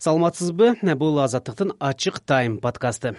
саламатсызбы? 0.00 0.74
Бул 0.96 1.20
азаттыктын 1.20 1.74
ачык 1.78 2.20
тайм 2.24 2.58
подкасты. 2.58 3.16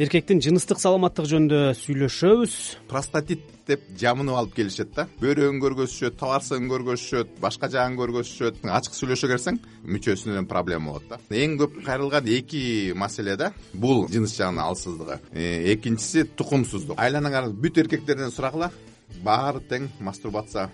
Эркектин 0.00 0.38
жыныстык 0.40 0.78
саламаттыгы 0.80 1.28
жөнүндө 1.28 1.58
сүйлөшөбүз. 1.76 2.54
Простатит 2.88 3.42
деп 3.68 3.82
жамынып 4.00 4.38
алып 4.38 4.54
келишет 4.56 4.94
да. 4.96 5.04
Бөйрөгүн 5.20 5.58
көргөзүшөт 5.60 6.16
табарсыгын 6.20 6.70
көргөзүшөт 6.70 7.34
башка 7.42 7.68
жагын 7.74 7.98
көргөзүшөт. 8.00 8.62
Ачык 8.78 8.96
сүйлөшө 8.96 9.30
келсең 9.34 9.60
мүчөсүнөн 9.84 10.48
проблема 10.48 10.94
болот 10.94 11.10
да. 11.10 11.20
Эң 11.28 11.58
көп 11.60 11.82
кайрылган 11.84 12.30
эки 12.32 12.94
маселе 12.96 13.36
да 13.36 13.52
бул 13.74 14.06
жыныс 14.08 14.38
жагынын 14.38 14.64
алсыздыгы 14.64 15.20
э, 15.34 15.74
экинчиси 15.74 16.24
тукумсуздук. 16.38 16.96
Айланаңар 16.96 17.52
бүт 17.52 17.84
эркектерден 17.84 18.32
сурагыла 18.32 18.72
баары 19.22 19.60
тең 19.68 19.90
мастурбация 20.00 20.70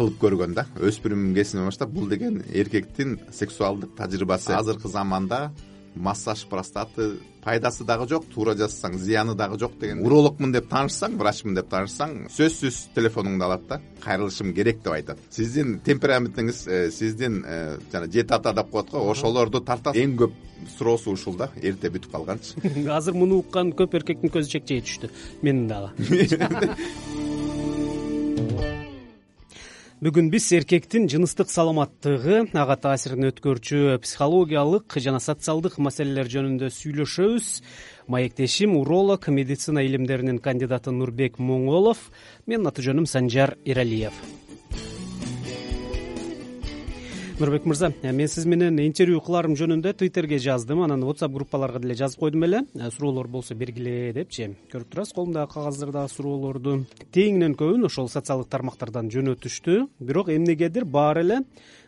кылып 0.00 0.20
көргөн 0.20 0.54
да. 0.56 0.64
Өспүрүм 0.80 1.34
кезинен 1.36 1.68
баштап 1.68 1.90
бул 1.92 2.08
деген 2.08 2.40
эркектин 2.48 3.18
сексуалдык 3.36 3.92
тажрыйбасы. 3.98 4.54
Азыркы 4.56 4.88
заманда 4.88 5.50
массаж 5.94 6.46
простаты 6.48 7.18
пайдасы 7.42 7.84
дагы 7.84 8.06
жок 8.08 8.24
туура 8.30 8.54
жасасаң 8.54 8.96
зыяны 9.00 9.34
дагы 9.36 9.58
жок 9.58 9.72
деген. 9.80 10.04
Урологмун 10.06 10.52
деп 10.54 10.68
таанышсаң 10.70 11.16
врачмын 11.20 11.54
деп 11.58 11.68
таанышсаң 11.72 12.28
сөзсүз 12.32 12.76
телефонуңду 12.94 13.44
алат 13.44 13.66
да 13.68 13.80
кайрылышым 14.04 14.54
керек 14.54 14.82
деп 14.84 14.92
айтат. 14.94 15.18
Сиздин 15.34 15.80
темпераментиңиз 15.84 16.68
э, 16.68 16.90
сиздин 16.94 17.44
э, 17.44 17.78
жана 17.92 18.06
жети 18.06 18.32
ата 18.36 18.52
деп 18.56 18.70
коет 18.70 18.90
го 18.92 18.98
ошолорду 19.10 19.60
тартат 19.60 19.96
эң 19.96 20.16
көп 20.20 20.32
суроосу 20.76 21.10
ушул 21.16 21.34
да 21.40 21.50
эрте 21.62 21.90
бүтүп 21.90 22.12
калганчы. 22.12 22.54
Азыр 22.98 23.14
муну 23.16 23.38
уккан 23.40 23.72
көп 23.72 23.94
эркектин 24.00 24.30
көзү 24.32 24.48
чекчейе 24.58 24.82
түштү. 24.84 25.06
Менин 25.42 25.68
дагы 25.68 25.90
бүгүн 30.00 30.30
биз 30.32 30.46
эркектин 30.56 31.10
жыныстык 31.12 31.50
саламаттыгы 31.52 32.38
ага 32.56 32.76
таасирин 32.86 33.26
өткөрчү 33.28 33.98
психологиялык 34.00 34.96
жана 34.96 35.20
социалдык 35.20 35.76
маселелер 35.76 36.30
жөнүндө 36.32 36.72
сүйлөшөбүз. 36.72 37.52
Маектешим 38.08 38.78
уролог 38.80 39.28
медицина 39.28 39.84
илимдеринин 39.84 40.40
кандидаты 40.40 40.96
нурбек 40.96 41.36
моңолов 41.36 42.08
менин 42.46 42.72
аты 42.72 42.88
жөнүм 42.88 43.04
санжар 43.04 43.58
эралиев 43.68 44.16
нурбек 47.40 47.64
мырза 47.64 47.92
э, 48.02 48.12
мен 48.12 48.28
сиз 48.28 48.44
менен 48.44 48.78
интервью 48.84 49.20
кылаарым 49.24 49.54
жөнүндө 49.56 49.94
твиттерге 49.96 50.38
жаздым. 50.38 50.82
Анан 50.84 51.02
whatsapp 51.08 51.32
группаларга 51.32 51.80
деле 51.80 51.94
жазып 51.96 52.20
койдум 52.20 52.44
эле. 52.44 52.60
Э, 52.74 52.90
суроолор 52.90 53.28
болсо 53.28 53.54
бергиле 53.54 54.12
депчи. 54.12 54.50
Көрүп 54.72 54.92
турасыз 54.92 55.14
колумдагы 55.16 55.52
кагаздардагы 55.54 56.12
суроолорду. 56.12 56.84
Тегинен 57.12 57.56
көбүн 57.56 57.88
ошол 57.88 58.10
социалдык 58.12 58.50
тармактардан 58.52 59.08
жөнөтүштү. 59.08 59.86
Бирок 60.00 60.28
эмнегедир 60.28 60.84
баары 60.84 61.24
эле 61.24 61.44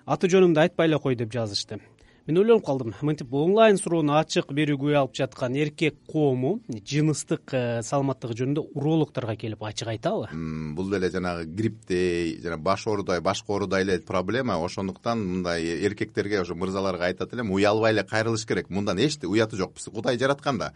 аты 0.06 0.32
жөнүмдү 0.32 0.64
айтпай 0.64 0.88
эле 0.88 0.98
кой 0.98 1.16
деп 1.16 1.32
жазышты 1.32 1.78
мен 2.26 2.38
ойлонуп 2.38 2.64
калдым. 2.64 2.94
Мынтип 3.02 3.32
онлайн 3.34 3.78
суроону 3.80 4.14
ачык 4.18 4.52
берүүгө 4.54 4.94
алып 5.00 5.16
жаткан 5.18 5.56
эркек 5.58 5.96
коому 6.06 6.60
жыныстык 6.70 7.50
э, 7.52 7.82
саламаттыгы 7.82 8.36
жөнүндө 8.38 8.64
урологторго 8.78 9.34
келип 9.40 9.64
ачык 9.66 9.90
айтабы 9.90 10.30
бул 10.76 10.90
деле 10.90 11.10
жанагы 11.10 11.46
грипптей 11.46 12.38
жана 12.42 12.58
баш 12.58 12.86
оорудай 12.86 13.20
башка 13.20 13.52
оорудай 13.52 13.82
эле 13.82 13.98
проблема. 14.00 14.56
Ошондуктан 14.62 15.24
мындай 15.26 15.64
эркектерге 15.86 16.40
ошо 16.40 16.54
мырзаларга 16.54 17.10
айтат 17.10 17.34
элем 17.34 17.50
уялбай 17.50 17.92
эле 17.92 18.04
кайрылыш 18.04 18.46
керек 18.46 18.70
мындан 18.70 18.98
эч 18.98 19.18
уяты 19.24 19.56
жок 19.56 19.74
кудай 19.92 20.18
жараткан 20.18 20.58
да. 20.58 20.72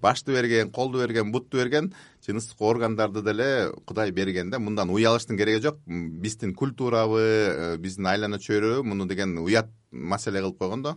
Башты 0.00 0.32
берген 0.32 0.70
колду 0.70 0.98
берген 0.98 1.32
бутту 1.32 1.58
берген 1.58 1.92
жыныстык 2.26 2.60
органдарды 2.60 3.22
деле 3.22 3.72
кудай 3.86 4.10
берген 4.10 4.50
да 4.50 4.58
мындан 4.58 4.90
уялыштын 4.90 5.38
кереги 5.38 5.62
жок. 5.62 5.78
Биздин 5.86 6.54
культурабы 6.54 7.20
э, 7.22 7.76
биздин 7.78 8.06
айлана 8.06 8.38
чөйрөбү 8.42 8.82
муну 8.82 9.06
деген 9.06 9.38
уят 9.38 9.70
маселе 9.92 10.40
кылып 10.42 10.58
койгон 10.58 10.82
да. 10.82 10.96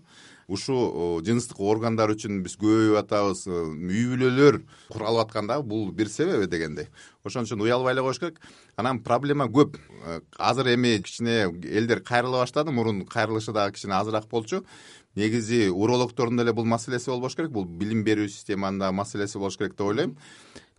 Ушул 0.49 1.21
жыныстык 1.21 1.59
органдар 1.61 2.09
үчүн 2.09 2.41
биз 2.41 2.55
көбөйүп 2.57 2.97
атабыз 3.03 3.45
үй 3.45 4.05
бүлөлөр 4.09 4.63
куралып 4.89 5.27
аткан 5.27 5.47
дагы 5.47 5.67
бул 5.69 5.91
бир 5.93 6.09
себеби 6.09 6.47
дегендей. 6.49 6.87
Ошон 7.23 7.45
үчүн 7.45 7.61
уялбай 7.61 7.93
эле 7.93 8.01
коюш 8.01 8.19
керек. 8.19 8.39
Анан 8.75 9.03
проблема 9.05 9.45
көп. 9.45 9.77
Э, 10.05 10.21
азыр 10.37 10.73
эми 10.73 10.97
кичине 11.05 11.51
элдер 11.69 12.01
кайрыла 12.01 12.41
баштады 12.41 12.71
мурун 12.71 13.05
кайрылышы 13.05 13.53
дагы 13.53 13.75
кичине 13.75 13.93
азыраак 13.99 14.27
болчу. 14.29 14.63
Негизи 15.15 15.69
урологтордун 15.69 16.37
деле 16.37 16.53
бул 16.53 16.65
маселеси 16.65 17.09
болбош 17.09 17.35
керек 17.35 17.51
бул 17.51 17.65
билим 17.65 18.03
берүү 18.03 18.29
системанын 18.29 18.79
дагы 18.79 18.95
маселеси 18.95 19.37
болуш 19.37 19.57
керек 19.57 19.77
деп 19.77 19.87
ойлойм 19.87 20.17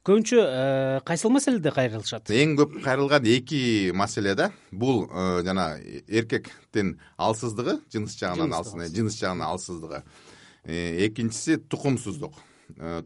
көбүнчө 0.07 0.41
э, 0.41 1.01
кайсыл 1.05 1.33
маселеде 1.35 1.73
кайрылышат? 1.75 2.31
Эң 2.33 2.55
көп 2.57 2.79
кайрылган 2.85 3.27
эки 3.29 3.93
маселе 3.93 4.35
да 4.35 4.51
бул 4.73 5.05
э, 5.05 5.43
жана 5.45 5.75
эркектин 6.09 6.95
алсыздыгы 7.21 7.79
жыныс 7.93 8.17
жагынан 8.17 8.55
жыныс 8.89 9.19
жагынын 9.21 9.45
алсыздыгы. 9.51 10.03
Э, 10.65 11.07
экинчиси 11.07 11.59
тукумсуздук 11.69 12.35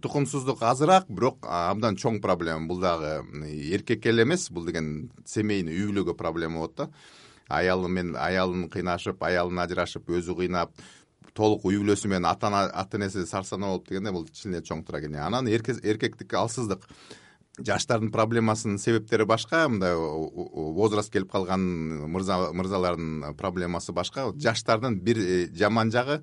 тукумсуздук 0.04 0.62
азыраак 0.62 1.08
бирок 1.08 1.46
абдан 1.48 1.96
чоң 1.96 2.20
проблема. 2.22 2.68
Бул 2.68 2.78
дагы 2.80 3.24
эркекке 3.72 4.10
эле 4.10 4.22
эмес 4.22 4.50
бул 4.50 4.66
деген 4.66 5.10
семейный 5.24 5.74
үй 5.74 5.88
бүлөгө 5.88 6.14
проблема 6.14 6.60
болот 6.60 6.76
да. 6.76 6.90
Аялы 7.48 7.88
менен 7.88 8.14
аялын 8.16 8.68
кыйнашып 8.72 9.22
аялынан 9.24 9.64
ажырашып 9.64 10.08
өзү 10.08 10.36
кыйнап 10.36 10.72
толук 11.32 11.64
үй 11.64 11.80
бүлөсү 11.80 12.08
менен 12.08 12.28
ата 12.28 12.52
ата 12.52 12.96
энеси 12.96 13.26
сарсанаа 13.26 13.74
болуп 13.74 13.88
дегенде 13.88 14.12
бул 14.12 14.24
кичине 14.28 14.62
чоң 14.62 14.84
трагедия 14.86 15.26
анан 15.26 15.48
эркектики 15.48 16.36
алсыздык 16.36 16.86
жаштардын 17.62 18.10
проблемасынын 18.14 18.78
себептери 18.82 19.26
башка 19.26 19.68
мындай 19.68 19.94
возраст 19.94 21.12
келип 21.12 21.30
калган 21.30 21.62
мырзалардын 22.10 23.36
проблемасы 23.38 23.92
башка. 23.92 24.32
Жаштардын 24.34 24.98
бир 24.98 25.20
э, 25.22 25.46
жаман 25.54 25.92
жагы 25.94 26.20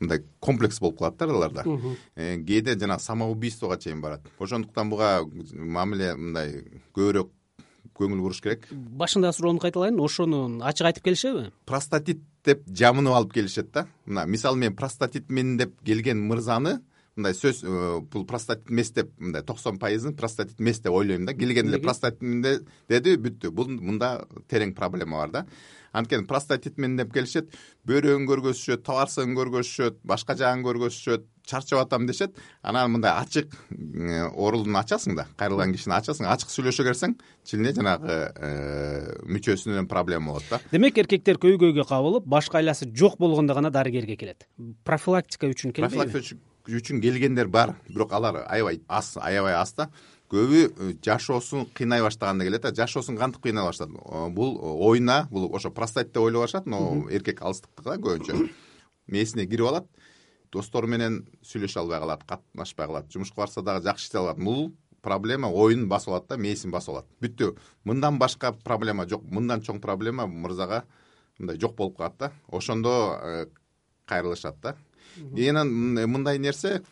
мындай 0.00 0.24
комплекс 0.40 0.80
болуп 0.80 0.98
калат 0.98 1.16
да 1.16 1.26
аларда 1.26 1.64
э, 2.16 2.38
кээде 2.42 2.78
жанагы 2.78 3.02
самоубийствого 3.02 3.78
чейин 3.78 4.00
барат. 4.00 4.26
Ошондуктан 4.38 4.90
буга 4.90 5.22
мамиле 5.54 6.14
мындай 6.16 6.64
көбүрөөк 6.96 7.30
көңүл 7.94 8.20
буруш 8.24 8.40
керек. 8.42 8.66
Башындагы 8.72 9.36
суроону 9.36 9.62
кайталайын. 9.62 10.00
Ошону 10.00 10.58
ачык 10.66 10.90
айтып 10.90 11.04
келишеби? 11.04 11.52
Простатит 11.66 12.24
деп 12.44 12.64
жамынып 12.68 13.14
алып 13.14 13.32
келишет 13.34 13.72
да. 13.72 13.86
Мына 14.06 14.26
мисалы 14.26 14.58
мен 14.58 14.76
простатитмин 14.76 15.56
деп 15.58 15.76
келген 15.84 16.20
мырзаны 16.28 16.80
мындай 17.16 17.34
сөз 17.34 17.62
э, 17.62 18.00
бул 18.10 18.24
простатит 18.26 18.70
эмес 18.70 18.90
деп 18.92 19.12
мындай 19.18 19.42
токсон 19.42 19.78
пайызын 19.78 20.16
простатит 20.16 20.60
эмес 20.60 20.80
деп 20.80 20.92
ойлойм 20.92 21.26
да. 21.26 21.34
Келгенде 21.34 21.76
эле 21.76 21.82
простатитмин 21.82 22.42
деди 22.88 23.16
бүттү. 23.16 23.50
Бул 23.50 23.68
мында 23.68 24.26
терең 24.50 24.74
проблема 24.74 25.22
бар 25.22 25.30
да. 25.30 25.46
Анткени 25.92 26.26
простатитмин 26.26 26.96
деп 26.98 27.12
келишет 27.14 27.54
бөйрөгүн 27.86 28.26
көргөзүшөт 28.30 28.82
табарсыгын 28.86 29.36
көргөзүшөт 29.38 30.02
башка 30.02 30.34
жагын 30.34 30.66
көргөзүшөт 30.66 31.28
чарчап 31.44 31.80
атам 31.80 32.06
дешет 32.06 32.34
анан 32.62 32.90
мындай 32.90 33.12
ачык 33.12 33.52
э, 33.70 34.22
оорулууну 34.32 34.78
ачасың 34.80 35.16
да 35.16 35.26
кайрылган 35.36 35.72
кишини 35.72 35.94
ачасың 35.96 36.28
ачык 36.30 36.50
сүйлөшө 36.52 36.86
келсең 36.88 37.16
кичине 37.44 37.74
жанагы 37.76 38.16
э, 38.32 39.18
мүчөсүнөн 39.28 39.88
проблема 39.90 40.32
болот 40.32 40.48
да. 40.50 40.60
Демек 40.72 40.98
эркектер 40.98 41.38
көйгөйгө 41.42 41.86
кабылып 41.88 42.26
башка 42.26 42.58
айласы 42.62 42.88
жок 42.96 43.18
болгондо 43.18 43.54
гана 43.54 43.70
дарыгерге 43.70 44.16
келет. 44.16 44.48
Профилактика 44.84 45.50
үчүн 45.52 45.76
келбейби 45.76 46.00
профилактика 46.00 46.80
үчүн 46.80 47.02
келгендер 47.04 47.48
бар 47.48 47.74
бирок 47.88 48.12
алар 48.16 48.44
аябай 48.48 48.80
аз 48.88 49.16
аябай 49.20 49.54
аз 49.60 49.74
да. 49.76 49.90
Көбү 50.32 50.62
э, 50.64 50.92
жашоосун 51.04 51.66
кыйнай 51.76 52.00
баштаганда 52.02 52.48
келет 52.48 52.62
да. 52.62 52.72
Жашоосун 52.74 53.18
кантип 53.20 53.42
кыйнай 53.44 53.66
баштады 53.66 53.92
бул 54.32 54.56
оюна 54.88 55.26
бул 55.30 55.50
ошо 55.54 55.70
простатит 55.70 56.14
деп 56.14 56.22
ойлоп 56.22 56.46
алышат 56.46 56.66
могу 56.66 57.10
эркек 57.10 57.42
алсыздыкты 57.42 57.84
да 57.84 57.98
көбүнчө. 58.00 58.48
Мээсине 59.06 59.44
кирип 59.46 59.68
алат 59.68 59.86
достору 60.54 60.88
менен 60.90 61.24
сүйлөшө 61.42 61.82
албай 61.82 62.00
калат 62.02 62.24
катнашпай 62.28 62.86
калат. 62.86 63.10
Жумушка 63.12 63.42
барса 63.42 63.62
дагы 63.62 63.84
жакшы 63.84 64.06
иштей 64.06 64.20
албайт 64.20 64.38
бул 64.38 64.72
проблема 65.04 65.50
оюн 65.50 65.88
басып 65.88 66.12
алат 66.14 66.28
да 66.30 66.38
мээсин 66.40 66.72
басып 66.74 66.94
алат. 66.94 67.08
Бүттү 67.20 67.54
мындан 67.84 68.18
башка 68.18 68.52
проблема 68.64 69.08
жок 69.10 69.24
мындан 69.26 69.64
чоң 69.66 69.80
проблема 69.84 70.26
мырзага 70.30 70.84
мындай 71.38 71.60
жок 71.60 71.76
болуп 71.76 71.98
калат 71.98 72.18
да. 72.18 72.32
Ошондо 72.48 72.94
э, 73.20 73.46
кайрылышат 74.06 74.60
да. 74.62 74.76
Анан 75.18 75.74
мындай 76.10 76.38
нерсе 76.38 76.82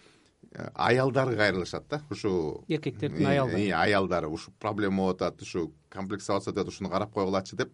аялдары 0.75 1.37
кайрылышат 1.37 1.88
да. 1.88 2.02
Ушу 2.10 2.64
эркектердин 2.69 3.26
аялдары. 3.26 3.70
аялдары. 3.70 4.28
Ушул 4.28 4.54
проблема 4.58 5.04
болуп 5.04 5.22
атат 5.22 5.42
ушу 5.42 5.72
комплексоваться 5.88 6.50
этип 6.50 6.60
атат 6.60 6.75
ушуну 6.75 6.90
карап 6.90 7.12
койгулачы 7.12 7.56
деп 7.56 7.72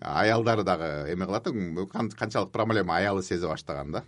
аялдары 0.00 0.64
дагы 0.64 1.12
эме 1.12 1.26
кылат 1.26 1.44
да. 1.44 2.08
Канчалык 2.18 2.52
проблема 2.52 2.96
аялы 2.96 3.22
сезе 3.22 3.46
баштаган 3.46 3.92
да 3.92 4.04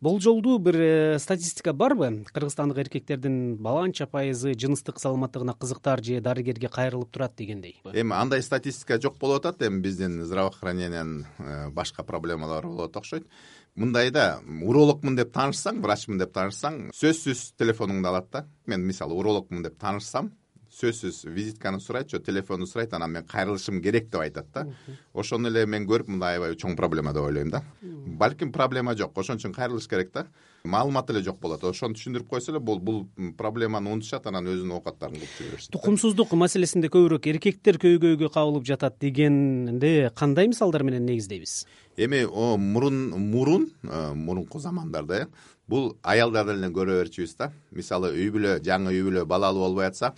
болжолдуу 0.00 0.58
бир 0.58 0.76
э, 0.76 1.18
статистика 1.18 1.72
барбы? 1.72 2.24
Кыргызстандык 2.32 2.78
эркектердин 2.78 3.56
баланча 3.56 4.06
пайызы 4.06 4.54
жыныстык 4.54 5.00
саламаттыгына 5.00 5.54
кызыктар 5.54 6.02
же 6.04 6.20
дарыгерге 6.20 6.68
кайрылып 6.68 7.10
турат 7.10 7.34
дегендей. 7.36 7.80
Эми 7.92 8.14
андай 8.14 8.42
статистика 8.42 9.00
жок 9.00 9.18
болуп 9.18 9.44
атат. 9.44 9.62
Эми 9.62 9.80
биздин 9.80 10.22
здравоохранениянын 10.24 11.26
э, 11.38 11.68
башка 11.70 12.02
проблемалары 12.02 12.68
болот 12.68 12.96
окшойт. 12.96 13.26
Мындай 13.74 14.10
да 14.14 14.38
урологмун 14.62 15.16
деп 15.18 15.32
таанышсаң 15.34 15.80
врачмын 15.82 16.20
деп 16.22 16.32
таанышсаң 16.34 16.92
сөзсүз 16.94 17.56
телефонуңду 17.58 18.06
алат 18.06 18.30
да 18.30 18.46
мен 18.70 18.86
мисалы 18.86 19.16
урологмун 19.18 19.64
деп 19.66 19.80
таанышсам 19.80 20.30
сөзсүз 20.74 21.24
визитканы 21.30 21.80
сурайт 21.80 22.10
же 22.10 22.18
телефонду 22.18 22.66
сурайт 22.66 22.94
анан 22.94 23.12
мен 23.12 23.24
кайрылышым 23.24 23.80
керек 23.82 24.08
деп 24.10 24.20
айтат 24.20 24.46
да. 24.54 24.66
Ошону 25.12 25.48
эле 25.48 25.66
мен 25.66 25.86
көрүп 25.86 26.10
мындай 26.10 26.34
аябай 26.34 26.56
чоң 26.58 26.76
проблема 26.76 27.12
деп 27.14 27.22
ойлойм 27.22 27.50
да. 27.50 27.62
Балким 27.82 28.52
проблема 28.52 28.96
жок 28.98 29.16
ошон 29.18 29.38
үчүн 29.38 29.54
кайрылыш 29.54 29.86
керек 29.88 30.10
да. 30.12 30.26
Маалымат 30.64 31.10
эле 31.10 31.22
жок 31.22 31.38
болот. 31.40 31.62
Ошону 31.64 31.94
түшүндүрүп 31.94 32.28
койсо 32.28 32.52
эле 32.52 32.60
бул 32.60 32.80
бул 32.80 33.06
проблеманы 33.38 33.92
унутушат 33.92 34.26
анан 34.26 34.48
өзүнүн 34.50 34.78
оокаттарын 34.80 35.20
кылып 35.20 35.38
жүрө 35.38 35.54
беришет 35.54 35.74
тукумсуздук 35.76 36.34
маселесинде 36.40 36.90
көбүрөөк 36.90 37.30
эркектер 37.34 37.78
көйгөйгө 37.78 38.32
кабылып 38.34 38.66
жатат 38.66 38.98
дегенде 39.00 40.10
кандай 40.16 40.50
мисалдар 40.50 40.82
менен 40.82 41.06
негиздейбиз? 41.06 41.66
Эми 41.96 42.24
мурун 42.26 43.10
мурун 43.30 43.68
э, 43.84 44.14
мурунку 44.14 44.58
замандарда 44.58 45.22
э 45.22 45.26
бул 45.68 45.96
аялдардан 46.02 46.58
эле 46.58 46.72
көрө 46.72 46.98
берчүбүз 47.02 47.36
да. 47.38 47.52
Мисалы 47.70 48.10
үй 48.12 48.30
бүлө 48.34 48.58
жаңы 48.64 48.92
үй 48.92 49.04
бүлө 49.06 49.24
балалуу 49.28 49.68
болбой 49.68 49.86
атса 49.86 50.12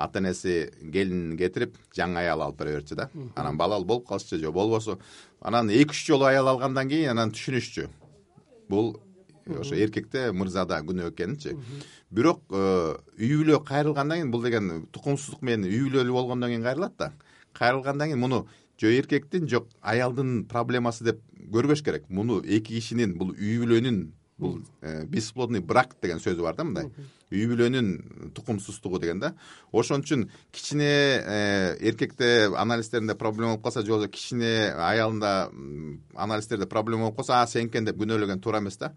ата 0.00 0.20
энеси 0.20 0.70
келин 0.92 1.36
кетирип 1.38 1.76
жаңы 1.96 2.22
аял 2.22 2.42
алып 2.42 2.58
бере 2.62 2.78
берчү 2.78 2.96
да. 2.96 3.10
Анан 3.36 3.58
балалуу 3.60 3.86
болуп 3.86 4.08
калышчу 4.08 4.38
же 4.38 4.52
болбосо. 4.52 4.98
Анан 5.40 5.70
эки 5.70 5.92
үч 5.92 6.06
жолу 6.06 6.24
аял 6.24 6.48
алгандан 6.48 6.88
кийин 6.88 7.10
анан 7.10 7.32
түшүнүшчү. 7.36 7.88
Бул 8.68 8.96
ошо 9.58 9.74
эркекте 9.74 10.30
мырзада 10.32 10.80
күнөө 10.86 11.10
экенинчи 11.10 11.56
бирок 12.10 12.42
э, 12.50 12.96
үй 13.18 13.36
бүлө 13.40 13.60
кайрылгандан 13.66 14.20
кийин 14.20 14.30
бул 14.30 14.42
деген 14.42 14.86
тукумсуздук 14.92 15.42
менен 15.42 15.68
үй 15.68 15.84
бүлөлүү 15.88 16.14
болгондон 16.14 16.50
кийин 16.50 16.64
кайрылат 16.66 16.96
да. 16.98 17.12
Кайрылгандан 17.52 18.08
кийин 18.10 18.20
муну 18.20 18.46
жо 18.80 18.88
эркектин 18.88 19.48
жок 19.48 19.68
аялдын 19.80 20.44
проблемасы 20.48 21.04
деп 21.04 21.20
көрбөш 21.52 21.84
керек. 21.84 22.08
Муну 22.08 22.40
эки 22.40 22.76
кишинин 22.76 23.16
бул 23.18 23.34
үй 23.36 23.58
бүлөнүн 23.62 24.06
бул 24.40 24.58
э, 24.80 25.04
бесплодный 25.06 25.60
брак 25.60 25.96
деген 26.02 26.20
сөзү 26.22 26.42
бар 26.42 26.56
да 26.56 26.64
мындай. 26.64 26.90
Үй 27.30 27.46
бүлөнүн 27.46 28.32
тукумсуздугу 28.34 28.98
деген 28.98 29.20
да. 29.22 29.34
Ошон 29.72 30.02
үчүн 30.02 30.26
кичине 30.50 30.90
э, 30.90 31.76
эркекте 31.78 32.50
анализдеринде 32.56 33.14
проблема 33.14 33.54
болуп 33.54 33.64
калса 33.68 33.84
же 33.84 33.92
болбосо 33.92 34.10
кичине 34.10 34.72
аялында 34.74 35.50
анализдерде 36.14 36.66
проблема 36.66 37.10
болуп 37.10 37.22
калса 37.22 37.42
а 37.42 37.46
экен 37.46 37.84
деп 37.84 38.00
күнөөлөгөн 38.00 38.40
туура 38.40 38.58
эмес 38.58 38.78
да 38.78 38.94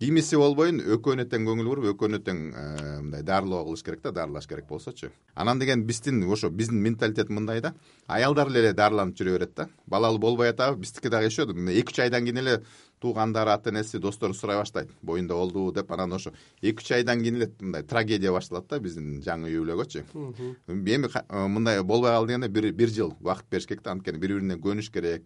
кимиси 0.00 0.36
болбойн 0.36 0.82
экөөнө 0.96 1.24
тең 1.30 1.46
көңүл 1.48 1.68
буруп 1.70 1.86
экөөнө 1.94 2.18
тең 2.24 2.40
э, 2.52 2.64
мындай 3.00 3.22
дарылоо 3.24 3.62
кылыш 3.64 3.82
керек 3.84 4.02
да 4.04 4.12
дарылаш 4.18 4.46
керек 4.48 4.66
болсочу. 4.68 5.08
Анан 5.34 5.58
деген 5.58 5.86
биздин 5.88 6.22
ошо 6.28 6.50
биздин 6.50 6.82
менталитет 6.84 7.30
мындай 7.30 7.62
да. 7.64 7.72
Аялдар 8.06 8.50
эле 8.52 8.74
дарыланып 8.76 9.16
жүрө 9.16 9.38
берет 9.38 9.54
да. 9.56 9.68
Балалуу 9.86 10.20
болбой 10.20 10.50
атабы 10.52 10.82
биздики 10.82 11.08
дагы 11.08 11.30
иши 11.30 11.46
эки 11.46 11.94
үч 11.94 12.00
айдан 12.04 12.24
кийин 12.24 12.42
эле 12.42 12.62
туугандары 13.00 13.50
ата 13.50 13.70
энеси 13.70 13.98
достору 13.98 14.34
сурай 14.34 14.58
баштайт. 14.60 14.90
Боюнда 15.02 15.34
болдубу 15.34 15.72
деп 15.72 15.90
анан 15.90 16.12
ошо 16.12 16.34
эки 16.60 16.84
үч 16.84 16.92
айдан 16.92 17.22
кийин 17.22 17.36
эле 17.36 17.50
мындай 17.60 17.82
трагедия 17.82 18.32
башталат 18.32 18.68
да 18.68 18.80
биздин 18.80 19.22
жаңы 19.24 19.48
үй 19.48 19.64
бүлөгөчү 19.64 20.04
эми 20.68 21.08
э, 21.08 21.48
мындай 21.48 21.82
болбой 21.82 22.10
калды 22.10 22.36
дегенде 22.36 22.72
бир 22.72 22.88
жыл 22.88 23.16
убакыт 23.20 23.46
бериш 23.50 23.66
керек 23.66 23.82
да. 23.82 23.92
Анткени 23.92 24.18
бири 24.18 24.34
бирине 24.34 24.60
көнүш 24.60 24.92
керек 24.92 25.24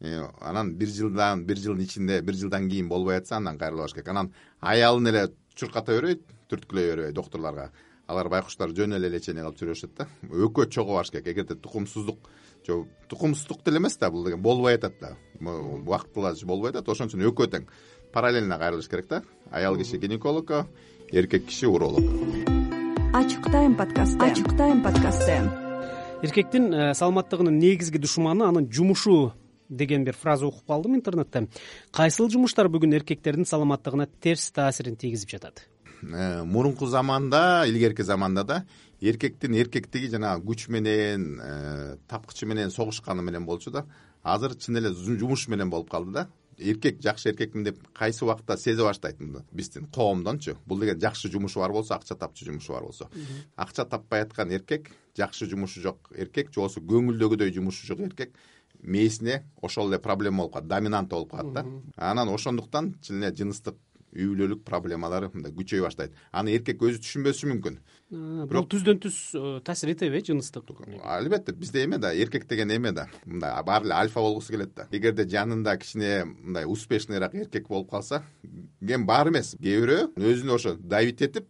анан 0.00 0.74
бир 0.76 0.88
жылдан 0.88 1.44
бир 1.46 1.56
жылдын 1.56 1.84
ичинде 1.84 2.20
бир 2.20 2.34
жылдан 2.34 2.68
кийин 2.68 2.88
болбой 2.88 3.16
атса 3.16 3.36
андан 3.36 3.58
кайрылбаш 3.58 3.92
керек. 3.92 4.08
Анан 4.08 4.32
аялын 4.60 5.06
эле 5.08 5.28
чурката 5.54 5.92
бербей 5.92 6.20
түрткүлөй 6.50 6.90
бербей 6.90 7.12
доктурларга. 7.12 7.70
Алар 8.06 8.28
байкуштар 8.28 8.70
жөн 8.70 8.98
эле 8.98 9.08
лечение 9.08 9.42
кылып 9.42 9.58
жүрө 9.58 9.72
беришет 9.72 9.94
да. 9.96 10.06
Экөө 10.22 10.68
чогуу 10.70 10.94
барыш 10.94 11.10
керек. 11.10 11.26
Эгерде 11.26 11.54
тукумсуздук 11.54 12.28
же 12.66 12.84
тукумсуздук 13.08 13.64
деле 13.64 13.78
эмес 13.78 13.96
да 13.96 14.10
бул 14.10 14.24
деген 14.24 14.42
болбой 14.42 14.74
атат 14.74 15.00
да. 15.00 15.16
Убактылуу 15.40 16.34
болбой 16.44 16.70
атат. 16.70 16.88
Ошон 16.88 17.08
үчүн 17.08 17.24
экөө 17.30 17.50
тең 17.50 17.66
параллельно 18.12 18.58
кайрылыш 18.58 18.88
керек 18.88 19.08
да. 19.08 19.22
Аял 19.50 19.76
киши 19.76 19.96
гинекологко 19.96 20.66
эркек 21.10 21.46
киши 21.46 21.66
уролог. 21.66 22.04
Ачык 23.14 23.50
тайм 23.50 23.74
подкасты. 23.74 24.18
Ачык 24.20 24.56
тайм 24.56 24.82
подкасты. 24.82 25.40
Эркектин 26.22 26.72
э, 26.72 26.94
саламаттыгынын 26.94 27.58
негизги 27.58 27.98
душманы 27.98 28.44
анын 28.44 28.70
жумушу 28.70 29.32
деген 29.68 30.04
бир 30.04 30.14
фраза 30.14 30.46
угуп 30.46 30.66
калдым 30.66 30.96
интернетте. 30.96 31.46
Кайсыл 31.90 32.30
жумуштар 32.30 32.68
бүгүн 32.68 32.96
эркектердин 33.00 33.46
саламаттыгына 33.46 34.08
терс 34.20 34.50
таасирин 34.50 34.96
тийгизип 34.96 35.30
жатат? 35.30 35.66
Э, 36.02 36.44
мурунку 36.44 36.86
заманда 36.86 37.64
илгерки 37.66 38.02
заманда 38.02 38.44
да 38.44 38.64
эркектин 39.00 39.54
эркектиги 39.54 40.10
жанагы 40.12 40.44
күч 40.44 40.68
менен 40.70 41.40
э, 41.40 41.96
тапкычы 42.08 42.46
менен 42.46 42.70
согушканы 42.70 43.22
менен 43.22 43.46
болчу 43.46 43.70
да 43.70 43.86
азыр 44.22 44.56
чын 44.56 44.76
эле 44.80 44.92
жумуш 44.92 45.48
менен 45.48 45.70
болуп 45.70 45.90
калды 45.90 46.12
да. 46.12 46.28
Эркек 46.58 47.02
жакшы 47.04 47.28
эркекмин 47.30 47.64
деп 47.64 47.80
кайсы 47.92 48.24
убакта 48.24 48.56
сезе 48.56 48.82
баштайт 48.82 49.18
биздин 49.52 49.86
коомдончу. 49.92 50.56
Бул 50.66 50.80
деген 50.80 51.00
жакшы 51.00 51.30
жумушу 51.30 51.60
бар 51.60 51.72
болсо 51.72 51.94
акча 51.94 52.14
тапчу 52.14 52.46
жумушу 52.46 52.72
бар 52.72 52.82
болсо. 52.82 53.10
Акча 53.56 53.84
таппай 53.84 54.22
аткан 54.22 54.50
эркек 54.50 54.90
жакшы 55.16 55.46
жумушу 55.46 55.80
жок 55.80 56.10
эркек 56.16 56.48
же 56.48 56.60
болбосо 56.60 56.80
көңүлдөгүдөй 56.80 57.52
жумушу 57.52 57.86
жок 57.86 58.00
эркек 58.00 58.32
мээсине 58.86 59.42
ошол 59.62 59.90
эле 59.90 59.98
проблема 59.98 60.44
болуп 60.44 60.54
калат 60.54 60.68
доминанта 60.68 61.16
болуп 61.16 61.30
калат 61.30 61.52
да. 61.52 61.64
Анан 61.96 62.28
ошондуктан 62.28 62.94
чын 63.02 63.22
эле 63.22 63.34
жыныстык 63.34 63.76
үй 64.16 64.30
бүлөлүк 64.30 64.62
проблемалары 64.66 65.28
мындай 65.32 65.52
күчөй 65.54 65.82
баштайт. 65.84 66.14
Аны 66.32 66.54
эркек 66.56 66.80
өзү 66.82 67.02
түшүнбөсү 67.04 67.50
мүмкүн. 67.50 67.78
Бирок 68.48 68.68
түздөн 68.72 69.00
түз 69.02 69.18
э, 69.36 69.60
таасир 69.66 69.92
этеби 69.92 70.20
э 70.20 70.24
жыныстык. 70.30 70.70
Албетте 71.02 71.52
бизде 71.52 71.84
эме 71.84 71.98
да 71.98 72.14
эркек 72.14 72.46
деген 72.48 72.70
эме 72.70 72.92
да. 72.92 73.08
Мындай 73.24 73.62
баары 73.62 73.86
эле 73.86 73.94
альфа 73.94 74.20
болгусу 74.20 74.52
келет 74.52 74.74
да. 74.74 74.88
Эгерде 74.90 75.26
жанында 75.28 75.76
кичине 75.76 76.24
мындай 76.24 76.64
успешныйраак 76.64 77.34
эркек 77.34 77.68
болуп 77.68 77.90
калса 77.90 78.22
эми 78.80 79.04
баары 79.04 79.30
эмес. 79.30 79.56
Кээ 79.60 79.80
бирөө 79.84 80.02
өзүнө 80.16 80.54
ошо 80.54 80.76
давить 80.76 81.22
этип 81.22 81.46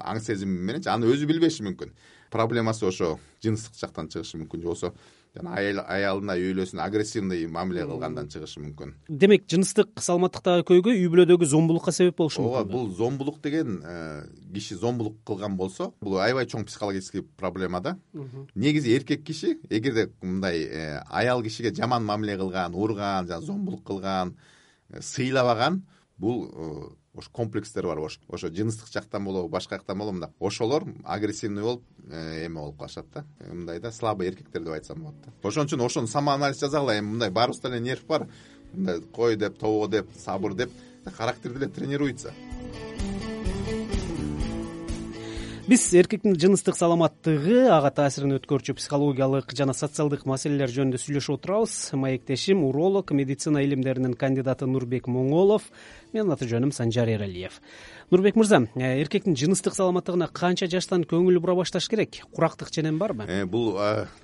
аң 0.00 0.20
сезими 0.20 0.58
мененчи 0.58 0.88
аны 0.88 1.06
өзү 1.06 1.26
билбеши 1.26 1.62
мүмкүн. 1.62 1.92
Проблемасы 2.30 2.86
ошо 2.86 3.18
жыныстык 3.44 3.78
жактан 3.78 4.08
чыгышы 4.08 4.40
мүмкүн 4.40 4.60
же 4.60 4.66
болбосо 4.66 4.94
жана 5.34 5.82
аялына 5.90 6.36
үй 6.38 6.52
бүлөсүнө 6.52 6.82
агрессивный 6.84 7.46
мамиле 7.50 7.84
кылгандан 7.88 8.28
чыгышы 8.30 8.60
мүмкүн. 8.62 8.94
Демек 9.08 9.48
жыныстык 9.50 9.90
саламаттыктагы 9.98 10.64
көйгөй 10.68 11.00
үй 11.02 11.10
бүлөдөгү 11.10 11.48
зомбулукка 11.50 11.92
себеп 11.94 12.20
болушу 12.20 12.44
мүмкүн 12.44 12.60
ооба 12.60 12.70
бул 12.70 12.90
зомбулук 12.94 13.40
деген 13.42 13.80
э, 13.82 14.24
киши 14.54 14.78
зомбулук 14.78 15.18
кылган 15.26 15.56
болсо 15.58 15.90
бул 16.00 16.20
аябай 16.22 16.46
чоң 16.46 16.66
психологический 16.68 17.26
проблема 17.36 17.80
да. 17.80 17.96
Негизи 18.54 18.94
эркек 18.94 19.24
киши 19.26 19.58
эгерде 19.68 20.10
мындай 20.22 20.62
э, 20.62 21.00
аял 21.10 21.42
кишиге 21.42 21.74
жаман 21.74 22.04
мамиле 22.04 22.36
кылган 22.38 22.74
урган 22.74 23.26
жана 23.26 23.42
зомбулук 23.42 23.84
кылган 23.84 24.36
э, 24.88 25.00
сыйлабаган 25.02 25.82
бул 26.16 26.96
ошо 27.14 27.30
комплекстер 27.32 27.86
бар 27.86 27.98
ошо 27.98 28.48
жыныстык 28.48 28.90
жактан 28.92 29.24
болобу 29.24 29.48
башка 29.48 29.76
жактан 29.76 29.98
болобу 29.98 30.18
мындай 30.18 30.30
ошолор 30.40 30.84
агрессивный 31.04 31.62
болуп 31.62 31.84
э, 32.10 32.46
эме 32.46 32.60
болуп 32.60 32.78
калышат 32.78 33.06
да. 33.14 33.24
Э, 33.40 33.52
мындай 33.52 33.80
да 33.80 33.92
слабый 33.92 34.28
эркектер 34.28 34.62
деп 34.62 34.72
айтсам 34.72 35.02
болот 35.02 35.16
да. 35.24 35.32
Ошон 35.48 35.66
үчүн 35.66 35.84
ошону 35.84 36.06
самоанализ 36.06 36.60
жасагыла 36.60 36.98
эми 36.98 37.06
мындай 37.14 37.30
баарыбызда 37.30 37.68
эле 37.68 37.80
нерв 37.80 38.04
бар 38.06 38.28
мындай 38.72 39.00
кой 39.00 39.36
деп 39.36 39.58
тобо 39.58 39.86
деп 39.88 40.08
сабыр 40.16 40.54
деп 40.54 40.70
характер 41.16 41.52
деле 41.52 41.68
тренируется 41.68 42.32
биз 45.64 45.84
эркектин 45.96 46.34
жыныстык 46.36 46.76
саламаттыгы 46.76 47.62
ага 47.72 47.88
таасирин 47.96 48.34
өткөрчү 48.36 48.74
психологиялык 48.76 49.54
жана 49.56 49.72
социалдык 49.72 50.26
маселелер 50.28 50.68
жөнүндө 50.68 51.00
сүйлөшүп 51.00 51.38
отурабыз. 51.38 51.76
Маектешим 51.96 52.64
уролог 52.66 53.14
медицина 53.16 53.62
илимдеринин 53.64 54.12
кандидаты 54.12 54.68
нурбек 54.68 55.08
моңолов. 55.08 55.70
Менин 56.12 56.34
аты 56.36 56.48
жөнүм 56.50 56.74
санжар 56.76 57.08
эралиев 57.08 57.56
нурбек 58.10 58.36
мырза 58.36 58.60
э, 58.76 59.00
эркектин 59.00 59.38
жыныстык 59.40 59.74
саламаттыгына 59.74 60.28
канча 60.28 60.68
жаштан 60.68 61.06
көңүл 61.08 61.40
бура 61.40 61.56
башташ 61.56 61.88
керек? 61.88 62.20
Курактык 62.34 62.70
ченем 62.70 62.98
барбы? 62.98 63.24
Э, 63.24 63.46
бул 63.46 63.78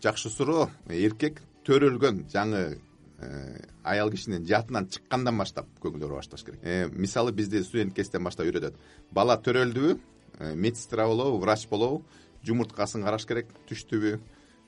жакшы 0.04 0.28
суроо. 0.28 0.68
Эркек 0.88 1.40
төрөлгөн 1.64 2.26
жаңы 2.28 2.76
э, 2.76 3.64
аял 3.82 4.12
кишинин 4.12 4.44
жатынан 4.44 4.92
чыккандан 4.92 5.40
баштап 5.40 5.72
көңүл 5.80 6.04
бура 6.04 6.20
башташ 6.20 6.44
керек. 6.44 6.92
Мисалы 6.92 7.32
бизде 7.32 7.64
студент 7.64 7.96
кезден 7.96 8.28
баштап 8.28 8.44
үйрөтөт. 8.44 8.76
Бала 9.10 9.40
төрөлдүбү 9.40 9.96
медсестра 10.54 11.06
болобу 11.06 11.38
врач 11.38 11.66
болобу 11.68 12.04
жумурткасын 12.46 13.04
караш 13.04 13.26
керек 13.28 13.50
түштүбү. 13.68 14.18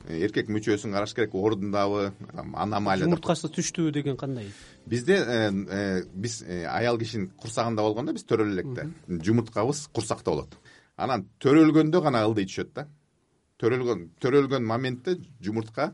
Э, 0.02 0.18
эркек 0.26 0.48
мүчөсүн 0.50 0.92
караш 0.92 1.14
керек 1.14 1.34
ордундабы 1.38 2.10
аномалия 2.34 3.06
жумурткасы 3.06 3.50
түштүбү 3.54 3.92
деген 3.94 4.16
кандай? 4.18 4.50
Бизде 4.86 5.18
э, 5.22 6.02
биз 6.12 6.40
аял 6.42 6.98
кишинин 6.98 7.30
курсагында 7.38 7.84
болгондо 7.86 8.14
биз 8.16 8.26
төрөлө 8.26 8.56
электе 8.58 8.88
жумурткабыз 9.08 9.86
курсакта 9.94 10.34
болот. 10.34 10.56
Анан 10.96 11.28
төрөлгөндө 11.40 12.02
гана 12.02 12.24
ылдый 12.26 12.48
түшөт 12.50 12.72
да. 12.74 12.88
Төрөлгөн 13.62 14.08
төрөлгөн 14.20 14.66
моментте 14.66 15.20
жумуртка 15.40 15.92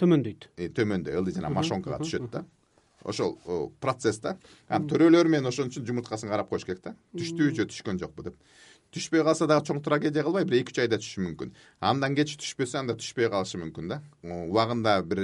төмөндөйт. 0.00 0.50
төмөндөй 0.74 1.14
ылдый 1.20 1.34
жана 1.36 1.52
мошонкага 1.54 2.02
түшөт 2.02 2.30
да. 2.32 2.44
Ошол 3.04 3.38
процесс 3.80 4.18
да. 4.20 4.36
Анан 4.68 4.88
төрөлөр 4.90 5.30
менен 5.30 5.46
ошон 5.46 5.70
үчүн 5.70 5.86
жумурткасын 5.86 6.28
карап 6.28 6.50
коюш 6.50 6.66
керек 6.66 6.82
да. 6.82 6.96
Түштүбү 7.14 7.54
же 7.54 7.70
түшкөн 7.70 8.02
жокпу 8.02 8.26
деп 8.26 8.36
түшпөй 8.94 9.22
калса 9.26 9.46
дагы 9.46 9.66
чоң 9.68 9.80
трагедия 9.84 10.24
кылбай 10.26 10.44
бир 10.48 10.60
эки 10.60 10.74
үч 10.74 10.80
айда 10.82 10.98
түшүшү 11.00 11.24
мүмкүн. 11.26 11.52
Андан 11.80 12.16
кеч 12.18 12.34
түшпөсө 12.40 12.80
анда 12.80 12.96
түшпөй 12.98 13.30
калышы 13.30 13.60
мүмкүн 13.62 13.92
да. 13.92 14.00
Убагында 14.22 14.96
бир 15.06 15.22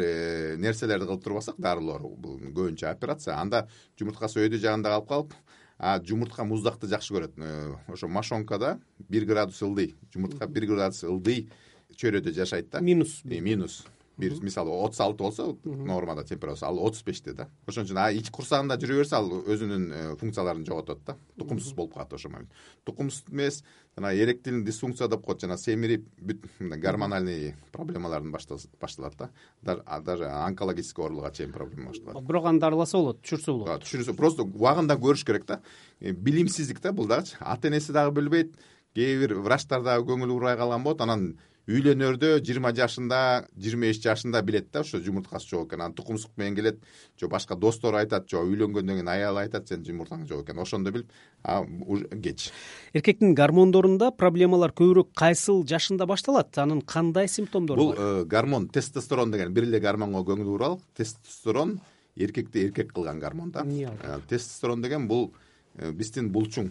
нерселерди 0.63 1.09
кылып 1.09 1.25
турбасак 1.25 1.59
дарылоо 1.59 2.13
бул 2.15 2.39
көбүнчө 2.47 2.89
операция. 2.91 3.41
Анда 3.41 3.67
жумурткасы 3.99 4.45
өйдө 4.45 4.63
жагында 4.63 4.95
калып 4.95 5.11
калып 5.11 5.35
а 5.79 5.99
жумуртка 6.01 6.45
муздакты 6.45 6.89
жакшы 6.89 7.17
көрөт. 7.17 7.37
Ошо 7.89 8.09
мошонкада 8.09 8.79
бир 9.09 9.27
градус 9.27 9.61
ылдый. 9.63 9.97
Жумуртка 10.15 10.47
бир 10.47 10.71
градус 10.71 11.03
ылдый 11.05 11.49
чөйрөдө 11.97 12.33
жашайт 12.33 12.71
да. 12.71 12.81
Минус. 12.81 13.21
Минус 13.25 13.85
бир 14.17 14.33
мисалы 14.43 14.73
отуз 14.73 15.01
алты 15.01 15.23
болсо 15.23 15.57
нормада 15.65 16.25
температурасы 16.25 16.65
ал 16.65 16.79
отуз 16.81 17.03
беште 17.05 17.33
да. 17.33 17.49
Ошон 17.67 17.85
үчүн 17.85 17.99
а 18.01 18.11
ички 18.13 18.33
курсагында 18.33 18.79
жүрө 18.81 19.01
берсе 19.03 19.17
ал 19.19 19.29
өзүнүн 19.29 19.85
э, 19.93 20.05
функцияларын 20.21 20.65
жоготот 20.65 21.03
да. 21.05 21.17
Тукумсуз 21.39 21.75
болуп 21.77 21.95
калат 21.95 22.13
ошол 22.17 22.33
момент. 22.33 22.53
Тукумсуз 22.85 23.25
эмес 23.31 23.63
жанагы 23.97 24.23
эректильный 24.25 24.65
дисфункция 24.65 25.09
деп 25.09 25.25
коет 25.25 25.41
жана 25.45 25.59
семирип 25.59 26.07
бүт 26.17 26.47
гормональный 26.81 27.55
проблемалардан 27.73 28.33
башталат 28.33 29.17
да. 29.19 29.31
Даже 30.01 30.25
онкологический 30.25 31.03
ооруларга 31.03 31.35
чейин 31.35 31.53
проблема 31.53 31.91
башталат. 31.91 32.25
Бирок 32.25 32.47
аны 32.47 32.61
дарыласа 32.61 32.97
болот 32.97 33.21
түшүрсө 33.21 33.53
болот. 33.53 33.85
Түшүрсө 33.85 34.17
просто 34.17 34.49
убагында 34.49 34.97
көрүш 34.97 35.27
керек 35.27 35.45
да. 35.47 35.61
Э, 36.01 36.13
билимсиздик 36.13 36.81
да 36.81 36.93
бул 36.93 37.07
дагычы 37.07 37.37
ата 37.41 37.69
энеси 37.69 37.93
дагы 37.93 38.17
билбейт 38.17 38.57
кээ 38.97 39.19
бир 39.21 39.35
врачтар 39.45 39.85
дагы 39.85 40.09
көңүл 40.09 40.33
бурбай 40.33 40.57
калган 40.57 40.85
болот 40.85 41.05
анан 41.05 41.37
үйлөнөрдө 41.67 42.29
жыйырма 42.47 42.71
жашында 42.77 43.19
жыйырма 43.59 43.89
беш 43.89 43.99
жашында 44.05 44.43
билет 44.47 44.69
да 44.71 44.85
ошо 44.85 45.01
жумурткасы 45.03 45.49
жок 45.51 45.67
экен. 45.67 45.81
Анан 45.81 45.95
тукумсук 45.99 46.31
менен 46.37 46.55
келет. 46.55 46.79
Же 47.19 47.27
башка 47.29 47.57
достору 47.57 47.99
айтат 47.99 48.29
же 48.31 48.39
үйлөнгөндөн 48.39 49.01
кийин 49.01 49.09
аялы 49.11 49.43
айтат 49.43 49.67
сенин 49.69 49.83
жумуртаң 49.85 50.29
жок 50.29 50.45
экен. 50.45 50.61
Ошондо 50.63 50.93
билип 50.95 51.11
кеч. 52.23 52.53
Эркектин 52.95 53.35
гормондорунда 53.35 54.13
проблемалар 54.15 54.71
көбүрөөк 54.79 55.11
кайсыл 55.19 55.65
жашында 55.67 56.07
башталат? 56.07 56.55
Анын 56.59 56.83
кандай 56.83 57.27
симптомдору 57.29 57.89
бар? 57.89 57.97
бул 57.97 58.05
э, 58.23 58.25
гормон 58.25 58.69
тестостерон 58.69 59.35
деген. 59.35 59.53
Бир 59.53 59.67
эле 59.67 59.81
гормонго 59.81 60.23
көңүл 60.23 60.53
буралы 60.53 60.79
тестостерон 60.95 61.81
эркекти 62.15 62.63
эркек 62.69 62.93
кылган 62.93 63.19
гормон 63.19 63.51
да. 63.51 63.67
Э, 63.67 64.21
тестостерон 64.29 64.83
деген 64.83 65.09
бул 65.09 65.33
э, 65.75 65.91
биздин 65.91 66.31
булчуң. 66.31 66.71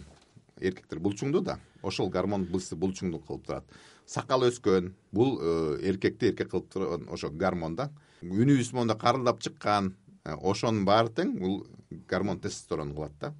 Эркектер 0.56 1.04
булчуңдуу 1.04 1.44
да. 1.44 1.58
Ошол 1.82 2.08
гормон 2.08 2.48
бизди 2.48 2.80
булчуңдуу 2.80 3.20
кылып 3.20 3.44
турат 3.44 3.76
сакал 4.06 4.46
өскөн. 4.46 4.94
Бул 5.12 5.38
э, 5.40 5.78
эркекти 5.90 6.30
эркек 6.30 6.50
кылып 6.50 6.70
турган 6.72 7.08
ошо 7.12 7.30
гормон 7.30 7.76
да 7.76 7.90
үнүбүз 8.22 8.72
моундай 8.72 8.98
карылдап 8.98 9.40
чыккан 9.44 9.92
э, 10.24 10.34
ошонун 10.34 10.84
баары 10.86 11.12
тең 11.14 11.36
бул 11.40 11.66
гормон 12.08 12.40
тестостерон 12.40 12.94
кылат 12.94 13.12
да. 13.20 13.34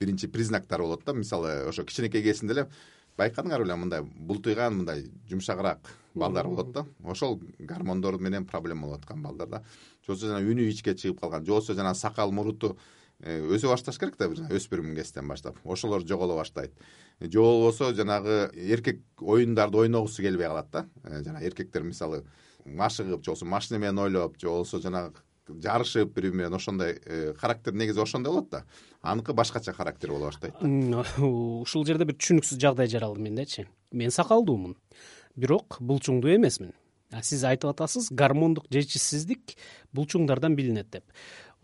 Биринчи 0.00 0.28
признактары 0.28 0.82
болот 0.82 1.04
да. 1.04 1.12
Мисалы 1.12 1.52
ошо 1.68 1.84
кичинекей 1.84 2.22
кезинде 2.22 2.54
эле 2.54 2.66
байкадыңар 3.18 3.62
беле 3.62 3.76
мындай 3.76 4.02
бултуйган 4.02 4.78
мындай 4.80 5.04
жумшагыраак 5.30 5.90
балдар 6.14 6.48
болот 6.48 6.72
да. 6.72 6.86
Ошол 7.04 7.40
гормондор 7.58 8.18
менен 8.18 8.46
проблема 8.46 8.86
болуп 8.86 9.02
аткан 9.02 9.22
балдар 9.22 9.48
да. 9.48 9.62
Же 10.06 10.12
болбосо 10.12 10.26
жана 10.26 10.44
үнү 10.44 10.68
ичке 10.70 10.94
чыгып 10.94 11.20
калган 11.20 11.44
же 11.44 11.52
болбосо 11.52 11.74
жанагы 11.74 11.98
сакал 11.98 12.32
муруту 12.32 12.78
Э, 13.24 13.40
өсө 13.40 13.70
башташ 13.70 13.96
керек 13.96 14.18
да 14.20 14.26
өспүрүм 14.28 14.92
кезден 14.98 15.28
баштап. 15.30 15.56
Ошолор 15.64 16.02
жоголо 16.04 16.36
баштайт. 16.36 16.74
Же 17.20 17.40
болбосо 17.40 17.94
жанагы 17.96 18.50
эркек 18.52 19.00
оюндарды 19.18 19.78
ойногусу 19.78 20.20
келбей 20.22 20.46
калат 20.46 20.68
да. 20.70 20.86
Э, 21.04 21.22
жанагы 21.24 21.46
эркектер 21.46 21.82
мисалы 21.82 22.24
машыгып 22.66 23.24
же 23.24 23.30
болбосо 23.30 23.46
машина 23.46 23.78
менен 23.78 23.98
ойлоп 23.98 24.36
же 24.38 24.48
болбосо 24.48 24.80
жанагы 24.80 25.24
жарышып 25.48 26.12
бири 26.12 26.28
бири 26.28 26.36
менен 26.36 26.54
ошондой 26.54 27.00
э, 27.00 27.32
характер 27.38 27.72
негизи 27.72 28.02
ошондой 28.02 28.34
болот 28.34 28.50
да. 28.50 28.64
Аныкы 29.00 29.32
башкача 29.32 29.72
характер 29.72 30.10
боло 30.10 30.26
баштайт 30.26 30.54
ушул 31.18 31.86
жерде 31.86 32.04
бир 32.04 32.20
түшүнүксүз 32.20 32.60
жагдай 32.60 32.92
жаралды 32.92 33.24
мендечи 33.24 33.68
мен 33.90 34.10
сакалдуумун. 34.10 34.76
Бирок 35.34 35.78
булчуңдуу 35.80 36.36
эмесмин. 36.36 36.74
Сиз 37.22 37.44
айтып 37.46 37.70
атасыз 37.70 38.08
гормондук 38.10 38.66
жетишсиздик 38.74 39.54
булчуңдардан 39.94 40.56
билинет 40.58 40.90
деп 40.90 41.04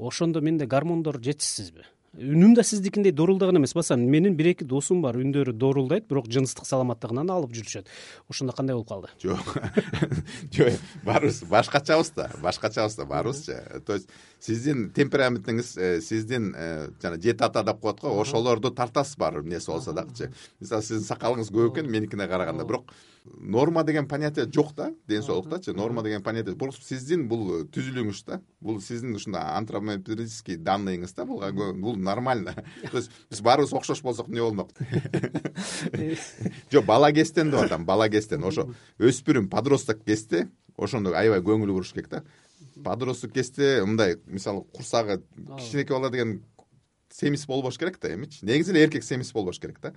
ошондо 0.00 0.40
менде 0.40 0.66
гормондор 0.66 1.20
жетишсизби. 1.22 1.84
Үнүм 2.10 2.56
да 2.58 2.64
сиздикиндей 2.66 3.12
доорулдаган 3.14 3.60
эмес. 3.60 3.70
Басам 3.76 4.02
менин 4.10 4.34
бир 4.34 4.48
эки 4.50 4.64
досум 4.66 4.98
бар 5.02 5.14
үндөрү 5.20 5.52
доорулдайт 5.54 6.08
бирок 6.10 6.26
жыныстык 6.26 6.66
саламаттыгынан 6.66 7.30
алып 7.30 7.52
жүрүшөт. 7.54 7.86
Ошондо 8.26 8.52
кандай 8.56 8.74
болуп 8.74 8.88
калды? 8.88 9.12
Жок. 9.22 9.52
Жок 10.56 10.80
баарыбыз 11.06 11.44
башкачабыз 11.46 12.10
да 12.16 12.26
башкачабыз 12.42 12.96
да 12.98 13.06
баарыбызчы 13.06 13.82
то 13.86 13.94
есть 13.94 14.10
сиздин 14.40 14.88
темпераментиңиз 14.90 15.76
э, 15.78 16.00
сиздин 16.02 16.50
э, 16.56 16.88
жана 17.00 17.20
жети 17.22 17.46
ата 17.46 17.62
деп 17.62 17.78
коет 17.78 18.00
го 18.02 18.18
ошолорду 18.20 18.72
тартасыз 18.74 19.16
баары 19.16 19.42
бир 19.42 19.52
нерсе 19.52 19.70
болсо 19.70 19.92
дагычы 19.92 20.32
мисалы 20.58 20.82
сиздин 20.82 21.06
сакалыңыз 21.06 21.54
көп 21.54 21.76
экен 21.76 21.90
меникине 21.90 22.26
караганда. 22.26 22.66
Бирок 22.66 22.90
норма 23.24 23.84
деген 23.84 24.08
понятие 24.08 24.46
жок 24.52 24.74
да 24.74 24.92
ден 25.08 25.22
соолуктачы. 25.22 25.72
норма 25.72 26.02
деген 26.02 26.22
понятие. 26.22 26.54
Бул 26.54 26.72
сиздин 26.72 27.28
бул 27.28 27.64
түзүлүңүз 27.64 28.24
да. 28.26 28.40
Бул 28.60 28.80
сиздин 28.80 29.14
ушундай 29.14 29.42
антропометрический 29.56 30.56
данныйыңыз 30.56 31.14
да. 31.16 31.24
Бул 31.24 31.42
бул 31.74 31.96
нормально. 31.96 32.54
То 32.90 32.96
есть 32.96 33.10
биз 33.30 33.40
баарыбыз 33.40 33.72
окшош 33.72 34.02
болсок 34.02 34.28
эмне 34.28 34.42
болмок? 34.42 34.70
Жок 36.72 36.84
бала 36.84 37.12
кезден 37.12 37.50
деп 37.50 37.60
атам 37.60 37.84
бала 37.84 38.08
кезден. 38.08 38.44
Ошо 38.44 38.70
өспүрүм 38.98 39.48
подросток 39.48 40.04
кезде 40.04 40.48
ошондо 40.76 41.14
аябай 41.14 41.40
көңүл 41.40 41.72
буруш 41.72 41.92
керек 41.92 42.08
да. 42.08 42.24
Подросток 42.84 43.32
кезде 43.32 43.84
мындай 43.84 44.16
мисалы 44.26 44.64
курсагы 44.72 45.22
кичинекей 45.58 45.94
бала 45.94 46.10
деген 46.10 46.42
семиз 47.12 47.46
болбош 47.46 47.78
керек 47.78 48.00
да 48.00 48.14
эмичи 48.14 48.44
негизи 48.44 48.72
эле 48.72 48.84
эркек 48.84 49.04
семиз 49.04 49.32
болбош 49.32 49.60
керек 49.60 49.80
да. 49.80 49.94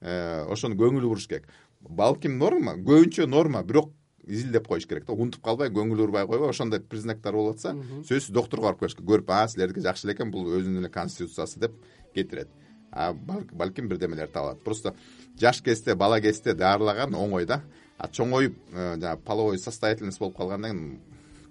Э, 0.00 0.46
ошону 0.48 0.76
көңүл 0.80 1.04
буруш 1.04 1.26
керек 1.28 1.48
балким 1.80 2.38
норма 2.38 2.76
көбүнчө 2.76 3.26
норма. 3.26 3.62
Бирок 3.62 3.92
изилдеп 4.26 4.68
коюш 4.68 4.86
керек 4.86 5.06
да. 5.06 5.12
Унутуп 5.12 5.42
калбай 5.44 5.70
көңүл 5.74 6.04
бурбай 6.04 6.26
койбой 6.26 6.50
ошондой 6.50 6.80
признактар 6.80 7.34
болуп 7.34 7.56
атса 7.56 7.74
сөзсүз 8.08 8.32
доктурга 8.36 8.70
барып 8.70 8.84
көрүш 8.84 8.96
керек. 8.98 9.08
Көрүп 9.10 9.34
а 9.34 9.46
силердики 9.48 9.84
жакшы 9.84 10.06
эле 10.06 10.16
экен 10.16 10.30
бул 10.30 10.48
өзүнүн 10.48 10.84
эле 10.84 10.92
конституциясы 10.92 11.60
деп 11.60 11.76
кетирет. 12.14 12.48
А 12.90 13.12
балким 13.12 13.88
бирдемелер 13.88 14.28
табылат 14.28 14.62
просто 14.64 14.94
жаш 15.40 15.62
кезде 15.62 15.94
бала 15.94 16.20
кезде 16.20 16.54
дарылаган 16.54 17.14
оңой 17.14 17.46
да. 17.46 17.62
А 17.98 18.08
чоңоюп 18.08 18.56
э, 18.72 18.96
жанагы 18.96 19.22
половой 19.24 19.58
состоятельность 19.58 20.18
болуп 20.18 20.36
калгандан 20.36 21.00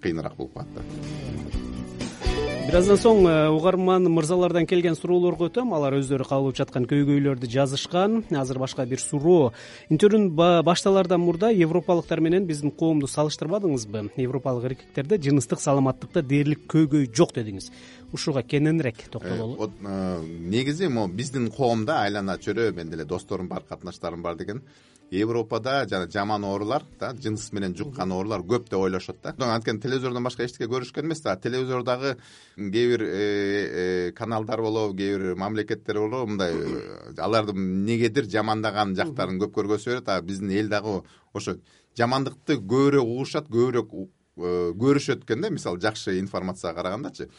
кыйыныраак 0.02 0.36
болуп 0.36 0.54
калат 0.54 0.74
да 0.74 1.69
бир 2.66 2.76
аздан 2.78 2.98
соң 3.00 3.20
э, 3.24 3.32
угарман 3.50 4.04
мырзалардан 4.12 4.66
келген 4.68 4.96
суроолорго 4.98 5.48
өтөм. 5.48 5.72
Алар 5.74 5.96
өздөрү 5.98 6.26
кабыл 6.28 6.50
алып 6.50 6.58
жаткан 6.60 6.86
көйгөйлөрдү 6.90 7.48
жазышкан. 7.50 8.24
Азыр 8.36 8.60
башка 8.60 8.84
бир 8.86 9.00
суроо. 9.00 9.52
Интервьюн 9.88 10.28
башталаардан 10.36 11.20
мурда 11.20 11.50
европалыктар 11.50 12.20
менен 12.20 12.46
биздин 12.46 12.70
коомду 12.70 13.08
салыштырбадыңызбы? 13.08 14.10
Европалык 14.16 14.70
эркектерде 14.72 15.18
жыныстык 15.18 15.60
саламаттыкта 15.60 16.22
дээрлик 16.22 16.66
көйгөй 16.70 17.08
жок 17.14 17.34
дедиңиз 17.34 17.70
ушуга 18.12 18.42
кененирээк 18.42 19.08
токтололу. 19.10 19.56
Э, 19.56 19.70
э, 19.86 20.24
негизи 20.24 20.88
могу 20.88 21.12
биздин 21.12 21.50
коомдо 21.50 21.92
айлана 21.92 22.38
чөйрө 22.38 22.72
менин 22.72 22.90
деле 22.90 23.04
досторум 23.04 23.48
бар 23.48 23.62
катнаштарым 23.68 24.22
бар 24.22 24.36
деген. 24.36 24.62
Европада 25.10 25.86
жана 25.90 26.06
жаман 26.06 26.44
оорулар 26.44 26.84
да 26.98 27.12
жыныс 27.12 27.50
менен 27.52 27.74
жуккан 27.74 28.12
оорулар 28.12 28.44
көп 28.46 28.68
деп 28.70 28.78
ойлошот 28.78 29.16
да. 29.22 29.34
Анткени 29.38 29.80
телевизордон 29.80 30.22
башка 30.22 30.44
эчтеке 30.44 30.68
көрүшкөн 30.70 31.08
эмес 31.08 31.20
да. 31.22 31.34
Телевизордогу 31.36 32.14
кээ 32.56 32.70
бир 32.70 33.02
э, 33.02 34.12
каналдар 34.12 34.62
болобу 34.62 34.94
кээ 34.94 35.18
бир 35.18 35.34
мамлекеттер 35.34 35.98
болобу 35.98 36.30
мындай 36.30 36.54
э, 36.54 37.14
аларды 37.18 37.52
эмнегедир 37.52 38.30
жамандаган 38.30 38.94
жактарын 38.94 39.40
көп 39.42 39.56
көргөзө 39.58 39.90
берет. 39.90 40.08
А 40.08 40.22
биздин 40.22 40.50
эл 40.50 40.68
дагы 40.68 41.02
ошо 41.32 41.58
жамандыкты 41.98 42.60
көбүрөөк 42.62 43.02
угушат 43.02 43.50
көбүрөөк 43.50 43.96
көрүшөт 44.78 45.26
экен 45.26 45.42
да. 45.42 45.50
Мисалы 45.50 45.80
жакшы 45.80 46.20
информацияга 46.20 46.84
карагандачы 46.84 47.30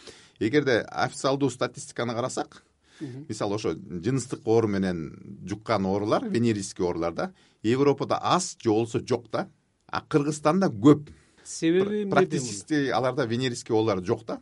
эгерде 0.47 0.81
официалдуу 0.89 1.49
статистиканы 1.49 2.13
карасак 2.13 2.63
мисалы 2.99 3.55
ошо 3.55 3.73
жыныстык 3.73 4.41
оору 4.45 4.67
менен 4.67 5.39
жуккан 5.47 5.85
оорулар 5.85 6.27
венерический 6.29 6.85
оорулар 6.85 7.13
да 7.13 7.31
европада 7.63 8.19
аз 8.21 8.57
же 8.61 8.69
болбосо 8.69 8.99
жок 9.07 9.29
да 9.31 9.47
а 9.91 10.01
кыргызстанда 10.01 10.71
көп. 10.71 11.11
Себеби 11.43 12.05
практически 12.09 12.89
аларда 12.89 13.25
венерический 13.25 13.75
оорулар 13.75 14.03
жок 14.05 14.25
да. 14.25 14.39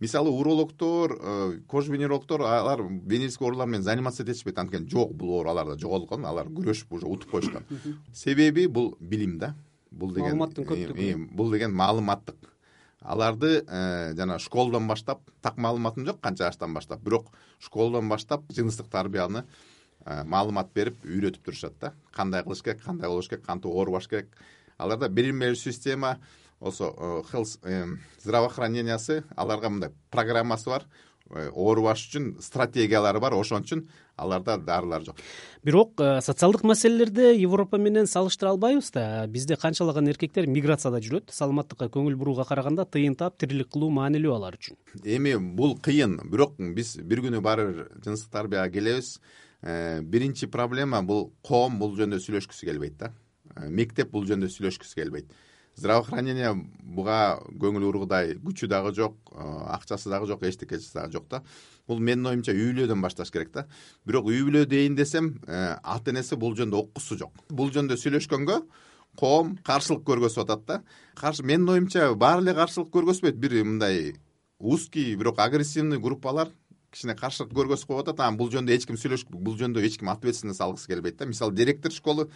Мисалы 0.00 0.30
урологдор 0.30 1.18
э, 1.20 1.60
кожо 1.68 1.92
венерологдор 1.92 2.42
алар 2.42 2.82
венерический 2.82 3.46
оорулар 3.46 3.68
менен 3.68 3.82
заниматься 3.82 4.22
этишпейт 4.22 4.58
анткени 4.58 4.88
жок 4.88 5.14
бул 5.14 5.34
оору 5.36 5.50
аларда 5.50 5.78
жоголуп 5.78 6.08
калган 6.08 6.26
алар 6.26 6.46
күрөшүп 6.46 6.96
уже 6.96 7.06
утуп 7.06 7.30
коюшкан. 7.30 7.64
Себеби 8.14 8.66
бул 8.66 8.96
билим 9.00 9.38
да. 9.38 9.54
Бул 9.90 10.12
деген 10.12 10.36
маалыматтын 10.36 10.64
көптүгү 10.64 11.34
бул 11.36 11.52
деген 11.52 11.74
маалыматтык 11.74 12.36
аларды 13.06 13.64
э, 13.66 14.14
жана 14.16 14.38
школдон 14.42 14.88
баштап 14.88 15.22
так 15.42 15.56
маалыматым 15.56 16.06
жок 16.06 16.20
канча 16.20 16.48
жаштан 16.48 16.74
баштап. 16.74 17.00
Бирок 17.00 17.30
школдон 17.62 18.08
баштап 18.08 18.42
жыныстык 18.50 18.88
тарбияны 18.90 19.44
э, 20.04 20.24
маалымат 20.24 20.72
берип 20.74 21.04
үйрөтүп 21.04 21.44
турушат 21.44 21.78
да. 21.80 21.92
Кандай 22.12 22.42
кылыш 22.42 22.62
керек 22.62 22.82
кандай 22.82 23.08
болуш 23.08 23.28
керек 23.28 23.46
кантип 23.46 23.70
оорубаш 23.70 24.08
керек. 24.08 24.28
Аларда 24.78 25.08
билим 25.08 25.38
берүү 25.40 25.56
система 25.56 26.16
болсо 26.60 26.92
э, 27.62 27.86
здравоохранениясы 28.24 29.22
аларга 29.36 29.70
мындай 29.70 29.92
программасы 30.10 30.70
бар. 30.70 30.88
Оорубаш 31.30 32.08
үчүн 32.08 32.36
стратегиялары 32.42 33.20
бар 33.20 33.34
ошон 33.34 33.62
үчүн 33.62 33.86
аларда 34.16 34.56
дарылар 34.56 35.04
жок. 35.04 35.16
Бирок 35.64 36.00
э, 36.00 36.20
социалдык 36.20 36.64
маселелерде 36.64 37.34
европа 37.36 37.76
менен 37.76 38.06
салыштыра 38.06 38.50
албайбыз 38.50 38.90
да. 38.92 39.26
Бизде 39.26 39.56
канчалаган 39.56 40.08
эркектер 40.08 40.46
миграцияда 40.46 41.00
жүрөт. 41.04 41.32
Саламаттыкка 41.32 41.90
көңүл 41.92 42.16
бурууга 42.16 42.46
караганда 42.48 42.86
тыйын 42.86 43.16
таап 43.16 43.38
тирилик 43.38 43.70
кылуу 43.74 43.90
маанилүү 43.90 44.34
алар 44.34 44.56
үчүн. 44.58 44.78
Эми 45.04 45.36
бул 45.36 45.76
кыйын. 45.78 46.20
Бирок 46.30 46.56
биз 46.56 46.96
бир 47.02 47.24
күнү 47.26 47.42
баары 47.44 47.68
бир 47.72 47.90
жыныстык 48.04 48.32
тарбияга 48.32 48.72
келебиз. 48.72 49.18
Биринчи 49.62 50.46
проблема 50.46 51.02
бул 51.02 51.32
коом 51.42 51.78
бул 51.80 51.96
жөнүндө 51.98 52.22
сүйлөшкүсү 52.24 52.70
келбейт 52.70 52.98
да. 53.00 53.12
Мектеп 53.68 54.12
бул 54.12 54.24
жөнүндө 54.28 54.52
сүйлөшкүсү 54.52 55.02
келбейт 55.02 55.32
здравоохранение 55.76 56.54
буга 56.80 57.38
көңүл 57.60 57.84
бургудай 57.90 58.34
күчү 58.40 58.68
дагы 58.70 58.94
жок 58.96 59.16
акчасы 59.36 60.10
дагы 60.10 60.26
жок 60.30 60.42
эчтекеси 60.48 60.92
дагы 60.94 61.12
жок 61.18 61.28
да. 61.30 61.42
Бул 61.86 62.00
менин 62.00 62.26
оюмча 62.26 62.54
үй 62.56 62.72
бүлөдөн 62.72 63.02
башташ 63.04 63.30
керек 63.30 63.52
да. 63.52 63.66
Бирок 64.04 64.26
үй 64.30 64.40
бүлө 64.46 64.64
дейин 64.66 64.96
десем 64.96 65.36
э, 65.46 65.76
ата 65.82 66.10
энеси 66.10 66.36
бул 66.36 66.56
жөнүндө 66.56 66.80
уккусу 66.80 67.18
жок. 67.20 67.44
Бул 67.50 67.70
жөнүндө 67.70 67.98
сүйлөшкөнгө 68.00 68.60
коом 69.20 69.56
каршылык 69.64 70.04
көргөзүп 70.08 70.46
атат 70.46 70.64
да. 70.66 70.80
Каршы 71.14 71.44
менин 71.44 71.68
оюмча 71.68 72.08
баары 72.14 72.42
эле 72.42 72.56
каршылык 72.56 72.90
көргөзбөйт 72.96 73.36
бир 73.36 73.58
мындай 73.64 74.14
узкий 74.58 75.14
бирок 75.14 75.38
агрессивный 75.38 76.00
группалар 76.00 76.50
кичине 76.90 77.14
каршылык 77.14 77.52
көргөзүп 77.52 77.92
коюп 77.92 78.06
атат. 78.06 78.24
Анан 78.24 78.40
бул 78.40 78.50
жөнүндө 78.50 78.74
эч 78.74 78.88
ким 78.88 78.96
сүйлөш 78.96 79.28
бул 79.28 79.60
жөнүндө 79.60 79.84
эч 79.84 80.00
ким 80.00 80.08
ответственность 80.08 80.64
алгысы 80.64 80.88
келбейт 80.88 81.20
да. 81.20 81.28
Мисалы 81.28 81.54
директор 81.54 81.92
школы 81.92 82.30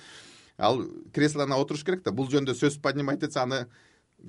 ал 0.60 0.84
креслоуна 1.12 1.56
отуруш 1.56 1.84
керек 1.84 2.04
да. 2.04 2.12
Бул 2.12 2.28
жөнүндө 2.30 2.54
сөз 2.54 2.78
поднимать 2.82 3.24
этсе 3.24 3.40
аны 3.42 3.64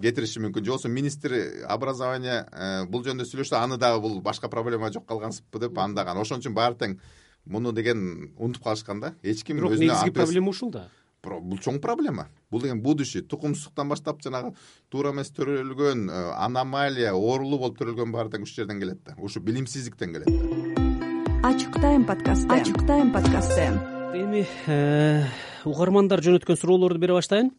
кетириши 0.01 0.39
мүмкүн 0.39 0.63
же 0.63 0.71
болбосо 0.71 0.89
министр 0.89 1.35
образования 1.67 2.45
э, 2.51 2.85
бул 2.87 3.03
жөнүндө 3.03 3.27
сүйлөшсө 3.27 3.59
аны 3.59 3.77
дагы 3.77 4.01
бул 4.01 4.21
башка 4.21 4.49
проблема 4.49 4.91
жоқ 4.91 5.05
калгансызбы 5.09 5.59
деп 5.59 5.77
аны 5.77 5.95
дагы 5.95 6.15
ошон 6.21 6.39
үчүн 6.39 6.55
баары 6.55 6.79
тең 6.79 6.97
муну 7.45 7.71
деген 7.71 8.31
унутуп 8.37 8.63
калышкан 8.63 9.01
да. 9.01 9.13
Эч 9.23 9.43
ким 9.43 9.57
бирок 9.57 9.77
негизги 9.77 10.11
проблема 10.11 10.49
ушул 10.49 10.71
да. 10.71 10.87
Бул 11.23 11.59
чоң 11.59 11.79
проблема. 11.81 12.29
Бул 12.49 12.61
деген 12.61 12.81
будущий. 12.81 13.21
Тукумсуздуктан 13.21 13.89
баштап 13.89 14.23
жанагы 14.23 14.55
туура 14.89 15.11
эмес 15.11 15.29
төрөлгөн 15.35 16.09
э, 16.09 16.23
аномалия 16.37 17.11
оорулуу 17.11 17.59
болуп 17.59 17.77
төрөлгөн 17.81 18.15
баары 18.15 18.31
тең 18.33 18.47
ушул 18.47 18.63
жерден 18.63 18.79
келет 18.79 19.03
да. 19.05 19.15
Ушу 19.17 19.41
билимсиздиктен 19.41 20.15
келет 20.15 20.27
да. 20.31 21.47
Ачык 21.51 21.73
тайм 21.81 22.05
подкасты. 22.05 22.47
Ачык 22.53 22.85
тайм 22.87 23.11
подкасты. 23.11 23.69
Эми 24.13 24.47
э, 24.67 25.25
угармандар 25.65 26.21
жөнөткөн 26.23 26.59
суроолорду 26.59 26.99
бере 27.01 27.13
баштайын. 27.17 27.51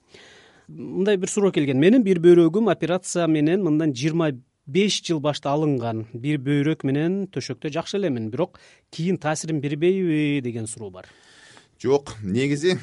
Мындай 0.69 1.17
бир 1.17 1.29
суроо 1.29 1.53
келген. 1.53 1.81
Менин 1.81 2.05
бир 2.05 2.21
бөйрөгүм 2.23 2.71
операция 2.73 3.27
менен 3.29 3.63
мындан 3.65 3.93
жыйырма 3.93 4.33
беш 4.67 5.01
жыл 5.05 5.21
башта 5.21 5.51
алынган. 5.53 6.07
Бир 6.13 6.39
бөйрөк 6.39 6.87
менен 6.87 7.27
төшөктө 7.33 7.73
жакшы 7.73 7.99
элемин. 7.99 8.31
Бирок 8.31 8.61
кийин 8.91 9.19
таасирин 9.19 9.61
бербейби 9.61 10.41
деген 10.43 10.67
суроо 10.67 10.91
бар. 10.91 11.11
Жок. 11.83 12.13
Негизи 12.23 12.77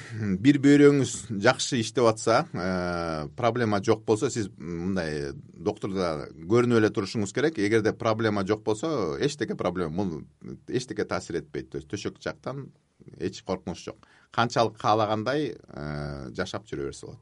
бир 0.44 0.60
бөйрөгүңүз 0.60 1.14
жакшы 1.40 1.80
иштеп 1.80 2.10
атса 2.10 2.42
э, 2.52 3.30
проблема 3.38 3.80
жок 3.80 4.04
болсо 4.04 4.28
сиз 4.30 4.50
мындай 4.58 5.32
доктурда 5.56 6.28
көрүнүп 6.36 6.82
эле 6.82 6.90
турушуңуз 6.92 7.32
керек. 7.34 7.62
Эгерде 7.64 7.94
проблема 7.96 8.44
жок 8.48 8.66
болсо 8.66 9.16
эчтеке 9.24 9.56
проблема 9.56 10.04
бул 10.04 10.58
эчтеке 10.68 11.06
таасир 11.06 11.40
этпейт. 11.40 11.70
То 11.72 11.80
есть 11.80 11.88
төшөк 11.88 12.20
жактан 12.20 12.74
эч 13.18 13.42
коркунуч 13.48 13.86
жок 13.86 14.04
канчалык 14.32 14.78
каалагандай 14.78 15.56
э, 15.56 16.30
жашап 16.36 16.68
жүрө 16.70 16.90
берсе 16.90 17.08
болот. 17.08 17.20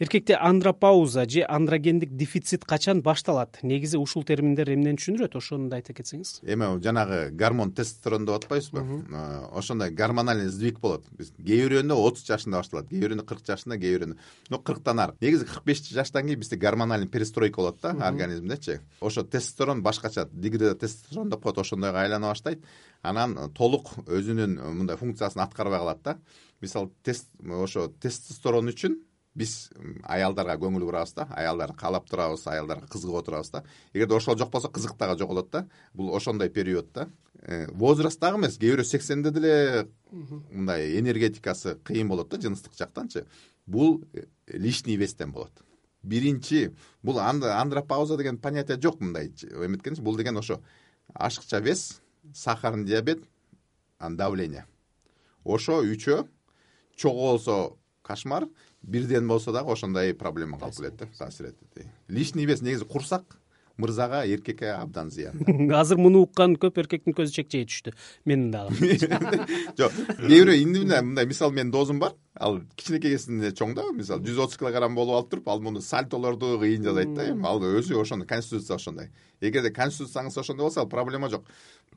Эркекте 0.00 0.34
андропауза 0.40 1.28
же 1.28 1.44
андрогендик 1.46 2.16
дефицит 2.16 2.64
качан 2.64 3.02
башталат? 3.02 3.58
Негизи 3.62 3.98
ушул 3.98 4.24
терминдер 4.24 4.70
эмнени 4.72 4.96
түшүндүрөт? 4.96 5.36
Ошону 5.36 5.68
да 5.68 5.76
айта 5.76 5.92
кетсеңиз. 5.92 6.40
Эми 6.42 6.70
жанагы 6.80 7.28
гормон 7.36 7.72
тестостерон 7.76 8.24
деп 8.24 8.38
атпайбызбы 8.38 8.80
э, 8.80 9.44
ошондой 9.52 9.90
гормональный 9.90 10.48
сдвиг 10.48 10.80
болот. 10.80 11.04
Кээ 11.18 11.68
бирөөндө 11.68 12.00
отуз 12.00 12.24
жашында 12.24 12.62
башталат 12.62 12.88
кээ 12.88 13.04
бирөөндө 13.04 13.26
кырк 13.28 13.44
жашында 13.44 13.76
кээ 13.76 13.98
бирөөндө 13.98 14.16
ну 14.48 14.58
кырктан 14.58 15.04
ары. 15.04 15.16
Негизи 15.20 15.44
кырк 15.44 15.68
беш 15.68 15.84
жаштан 15.84 16.24
кийин 16.24 16.40
бизде 16.40 16.56
гормональный 16.56 17.08
перестройка 17.08 17.60
болот 17.60 17.82
да 17.82 17.92
организмдечи. 18.08 18.80
Ошо 19.00 19.22
тестостерон 19.22 19.82
башкача 19.82 20.30
дегидротерон 20.32 21.28
деп 21.28 21.42
коет 21.42 21.58
ошондойго 21.58 22.00
айлана 22.00 22.32
баштайт. 22.32 22.64
Анан 23.02 23.52
толук 23.52 23.92
өзүнүн 24.08 24.56
мындай 24.76 24.96
функциясын 24.96 25.44
аткарбай 25.44 25.78
калат 25.78 26.02
да 26.04 26.18
мисалы 26.60 26.90
ошо 27.62 27.88
тестостерон 28.00 28.68
үчүн 28.72 28.98
биз 29.34 29.70
аялдарга 30.02 30.56
көңүл 30.60 30.84
бурабыз 30.88 31.14
да 31.14 31.26
аялдарды 31.38 31.76
каалап 31.78 32.08
турабыз 32.10 32.46
аялдарга 32.50 32.88
кызыгып 32.90 33.20
отурабыз 33.22 33.50
да. 33.50 33.62
Эгерде 33.92 34.16
ошол 34.16 34.36
жок 34.38 34.50
болсо 34.50 34.68
кызык 34.68 34.96
дагы 34.98 35.18
жоголот 35.18 35.50
да 35.50 35.66
бул 35.94 36.14
ошондой 36.16 36.50
период 36.50 36.92
да. 36.92 37.08
Э, 37.42 37.70
возраст 37.70 38.20
дагы 38.20 38.38
эмес 38.38 38.58
кээ 38.58 38.74
бирөө 38.74 38.84
сексенде 38.84 39.30
деле 39.30 39.88
мындай 40.10 40.98
энергетикасы 40.98 41.78
кыйын 41.84 42.08
болот 42.08 42.28
да 42.28 42.40
жыныстык 42.40 42.74
жактанчы. 42.76 43.26
Бул 43.66 44.02
э, 44.12 44.26
лишний 44.46 44.96
вестен 44.96 45.32
болот. 45.32 45.52
Биринчи 46.02 46.74
бул 47.02 47.20
андропауза 47.20 48.16
деген 48.16 48.36
понятие 48.36 48.80
жок 48.80 49.00
мындай 49.00 49.28
эметкенчи 49.28 50.00
бул 50.00 50.16
деген 50.16 50.36
ошо 50.36 50.60
ашыкча 51.14 51.60
вес 51.60 52.00
сахарный 52.34 52.84
диабет 52.84 53.22
анан 53.98 54.16
давление. 54.16 54.66
Ошо 55.44 55.80
үчөө 55.80 56.26
чогуу 57.00 57.32
болсо 57.32 57.76
кошмар 58.02 58.48
бирден 58.82 59.28
болсо 59.28 59.52
дагы 59.52 59.72
ошондой 59.72 60.14
проблема 60.14 60.58
калып 60.58 60.76
келет 60.76 60.96
да 60.96 61.08
таасир 61.18 61.52
этет 61.52 61.86
лишний 62.08 62.46
вес 62.46 62.60
негизи 62.60 62.84
курсак 62.84 63.40
мырзага 63.80 64.24
эркекке 64.26 64.72
абдан 64.74 65.10
зыян 65.10 65.40
азыр 65.80 65.98
муну 65.98 66.24
уккан 66.26 66.56
көп 66.60 66.80
эркектин 66.82 67.16
көзү 67.16 67.32
чекчейе 67.40 67.66
түштү. 67.70 67.94
Менин 68.28 68.50
дагы. 68.52 68.74
Жок 69.78 69.96
кээ 70.20 70.44
бирөө 70.44 71.00
мындай 71.00 71.26
мисалы 71.26 71.56
менин 71.56 71.72
досум 71.72 72.00
бар. 72.02 72.14
Ал 72.34 72.60
кичинекей 72.76 73.16
кезинде 73.16 73.52
чоң 73.56 73.74
да 73.78 73.86
мисалы 73.96 74.24
жүз 74.28 74.44
отуз 74.44 74.60
килограмм 74.60 74.94
болуп 74.94 75.16
алып 75.16 75.30
туруп 75.32 75.48
ал 75.48 75.64
муну 75.64 75.80
сальтолорду 75.80 76.58
кыйын 76.60 76.84
жасайт 76.84 77.14
да. 77.14 77.30
Эми 77.32 77.46
ал 77.48 77.60
өзү 77.60 78.00
ошондой 78.00 78.28
конституция 78.28 78.76
ошондой. 78.76 79.10
Эгерде 79.40 79.72
конституцияңыз 79.72 80.38
ошондой 80.40 80.68
болсо 80.68 80.84
ал 80.84 80.88
проблема 80.88 81.30
жок 81.30 81.48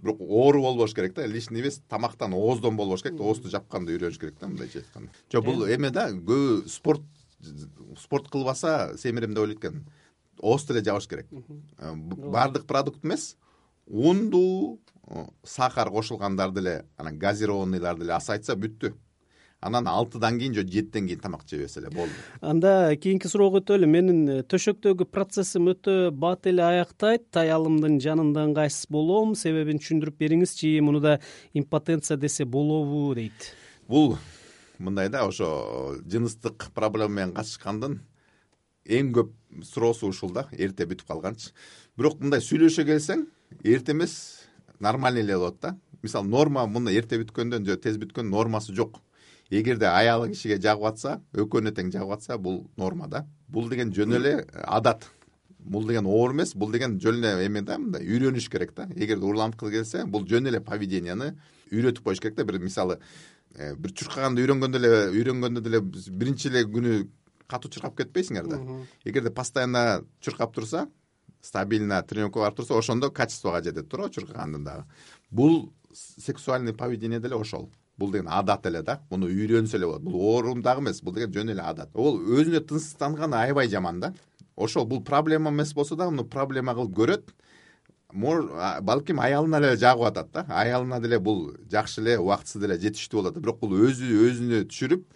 бирок 0.03 0.21
оору 0.21 0.61
болбош 0.61 0.93
керек 0.93 1.15
да 1.15 1.25
лишний 1.27 1.61
вес 1.61 1.81
тамактан 1.89 2.33
ооздон 2.33 2.77
болбош 2.77 3.03
керек 3.03 3.17
да 3.17 3.23
оозду 3.23 3.49
жапканды 3.49 3.95
үйрөнүш 3.95 4.19
керек 4.19 4.39
да 4.39 4.47
мындайча 4.47 4.83
айтканда. 4.83 5.11
Жок 5.31 5.45
бул 5.45 5.65
эме 5.65 5.91
да 5.91 6.09
көбү 6.11 6.67
спорт 6.69 7.03
спорт 7.99 8.29
кылбаса 8.29 8.93
семирем 8.97 9.33
деп 9.33 9.43
ойлойт 9.43 9.59
экен 9.59 9.85
ооз 10.41 10.65
деле 10.65 10.83
жабыш 10.83 11.07
керек. 11.07 11.27
Э, 11.77 11.93
баардык 11.95 12.65
продукт 12.65 13.03
эмес 13.05 13.37
ундуу 13.85 14.79
э, 15.07 15.25
сахар 15.43 15.89
кошулгандар 15.89 16.51
деле 16.51 16.85
анан 16.97 17.17
газированныйлар 17.19 17.97
деле 17.97 18.13
азайтса 18.13 18.55
бүттү 18.55 18.93
анан 19.63 19.88
алтыдан 19.88 20.38
кийин 20.39 20.54
же 20.54 20.62
жетиден 20.67 21.08
кийин 21.08 21.19
тамак 21.19 21.41
жебесе 21.49 21.80
эле 21.80 21.89
болду. 21.89 22.12
Анда 22.41 22.95
кийинки 22.95 23.28
суроого 23.28 23.62
өтөлү 23.62 23.88
менин 23.88 24.21
э, 24.30 24.38
төшөктөгү 24.43 25.08
процессим 25.08 25.69
өтө 25.71 26.12
бат 26.12 26.47
эле 26.52 26.63
аяктайт. 26.65 27.30
Аялымдын 27.39 27.99
жанында 28.04 28.43
ыңгайсыз 28.49 28.89
болом 28.91 29.36
себебин 29.39 29.80
түшүндүрүп 29.80 30.19
бериңизчи 30.19 30.76
муну 30.84 30.99
да 31.04 31.19
импотенция 31.54 32.17
десе 32.17 32.45
болобу 32.45 33.13
дейт. 33.15 33.54
Бул 33.88 34.17
мындай 34.80 35.10
да 35.10 35.23
ошо 35.28 35.95
жыныстык 36.04 36.69
проблема 36.76 37.21
менен 37.21 37.36
катышкандын 37.38 38.02
эң 38.84 39.13
көп 39.15 39.32
суроосу 39.63 40.12
ушул 40.12 40.34
да 40.36 40.47
эрте 40.52 40.86
бүтүп 40.89 41.08
калганчы. 41.08 41.54
Бирок 41.95 42.19
мындай 42.19 42.43
сүйлөшө 42.43 42.84
келсең 42.89 43.28
эрте 43.63 43.95
эмес 43.95 44.43
нормальный 44.80 45.23
эле 45.23 45.38
болот 45.38 45.62
да. 45.62 45.78
Мисалы 46.02 46.28
норма 46.28 46.67
мындай 46.67 46.99
эрте 46.99 47.21
бүткөндөн 47.21 47.65
же 47.65 47.78
тез 47.80 47.97
бүткөндөн 48.02 48.34
нормасы 48.34 48.76
жок 48.76 48.99
эгерде 49.49 49.88
аялы 49.88 50.29
кишиге 50.29 50.60
жагып 50.62 50.86
атса 50.91 51.17
экөөнө 51.34 51.73
тең 51.75 51.91
жагып 51.93 52.15
атса 52.17 52.38
бул 52.38 52.63
норма 52.77 53.08
да. 53.08 53.25
Бул 53.47 53.69
деген 53.69 53.93
жөн 53.93 54.17
эле 54.17 54.34
адат. 54.63 55.10
Бул 55.60 55.88
деген 55.88 56.06
оору 56.06 56.34
эмес 56.34 56.56
бул 56.56 56.71
деген 56.71 56.99
жөн 56.99 57.19
эле 57.21 57.45
эме 57.45 57.62
да 57.62 57.77
мындай 57.77 58.06
үйрөнүш 58.06 58.49
керек 58.49 58.73
да. 58.75 58.88
Эгерде 58.95 59.25
урланткы 59.25 59.71
келсе 59.71 60.06
бул 60.06 60.25
жөн 60.27 60.49
эле 60.49 60.62
поведенияны 60.62 61.36
үйрөтүп 61.71 62.03
коюш 62.03 62.19
керек 62.19 62.36
да. 62.36 62.43
Бир 62.43 62.60
мисалы 62.60 62.99
э, 63.56 63.75
бир 63.75 63.93
чуркаганды 63.93 64.43
үйрөнгөндө 64.43 64.82
эле 64.82 64.93
үйрөнгөндө 65.19 65.62
деле 65.62 65.82
биринчи 65.82 66.49
эле 66.49 66.65
күнү 66.65 67.08
катуу 67.47 67.71
чуркап 67.71 67.97
кетпейсиңер 67.99 68.49
да. 68.49 68.60
Эгерде 69.06 69.32
постоянно 69.32 70.03
чуркап 70.19 70.53
турса 70.53 70.88
стабильно 71.41 72.01
тренировкага 72.01 72.47
барып 72.47 72.58
турса 72.58 72.77
ошондо 72.77 73.12
качествого 73.12 73.62
жетет 73.62 73.89
туурабы 73.89 74.13
чуркагандын 74.13 74.63
дагы. 74.63 74.86
Бул 75.29 75.73
сексуальный 75.93 76.73
поведение 76.73 77.19
деле 77.19 77.36
ошол 77.36 77.69
бул 77.97 78.12
деген 78.12 78.27
адат 78.27 78.65
эле 78.65 78.82
да. 78.84 78.99
Муну 79.10 79.27
үйрөнсө 79.27 79.77
эле 79.77 79.88
болот. 79.88 80.03
Бул 80.03 80.19
оору 80.21 80.56
дагы 80.62 80.82
эмес. 80.82 81.01
Бул 81.01 81.13
деген 81.13 81.34
жөн 81.34 81.53
эле 81.53 81.62
адат. 81.62 81.89
Ол 81.93 82.19
өзүнө 82.19 82.63
тынчсызданган 82.67 83.34
аябай 83.34 83.69
жаман 83.69 83.99
да. 83.99 84.13
Ошол 84.56 84.86
бул 84.86 85.03
проблема 85.03 85.51
эмес 85.51 85.73
болсо 85.73 85.95
дагы 85.95 86.12
муну 86.12 86.25
проблема 86.25 86.73
кылып 86.73 86.97
көрөт. 86.97 87.34
Балким 88.82 89.19
аялына 89.19 89.62
эле 89.62 89.77
жагып 89.77 90.10
атат 90.12 90.32
да. 90.34 90.45
Аялына 90.49 90.99
деле 91.01 91.19
бул 91.19 91.56
жакшы 91.71 92.01
эле 92.01 92.19
убактысы 92.19 92.60
деле 92.60 92.77
жетиштүү 92.77 93.21
болот. 93.21 93.39
Бирок 93.39 93.60
бул 93.60 93.73
өзү 93.88 94.10
өзүнө 94.27 94.65
түшүрүп 94.69 95.08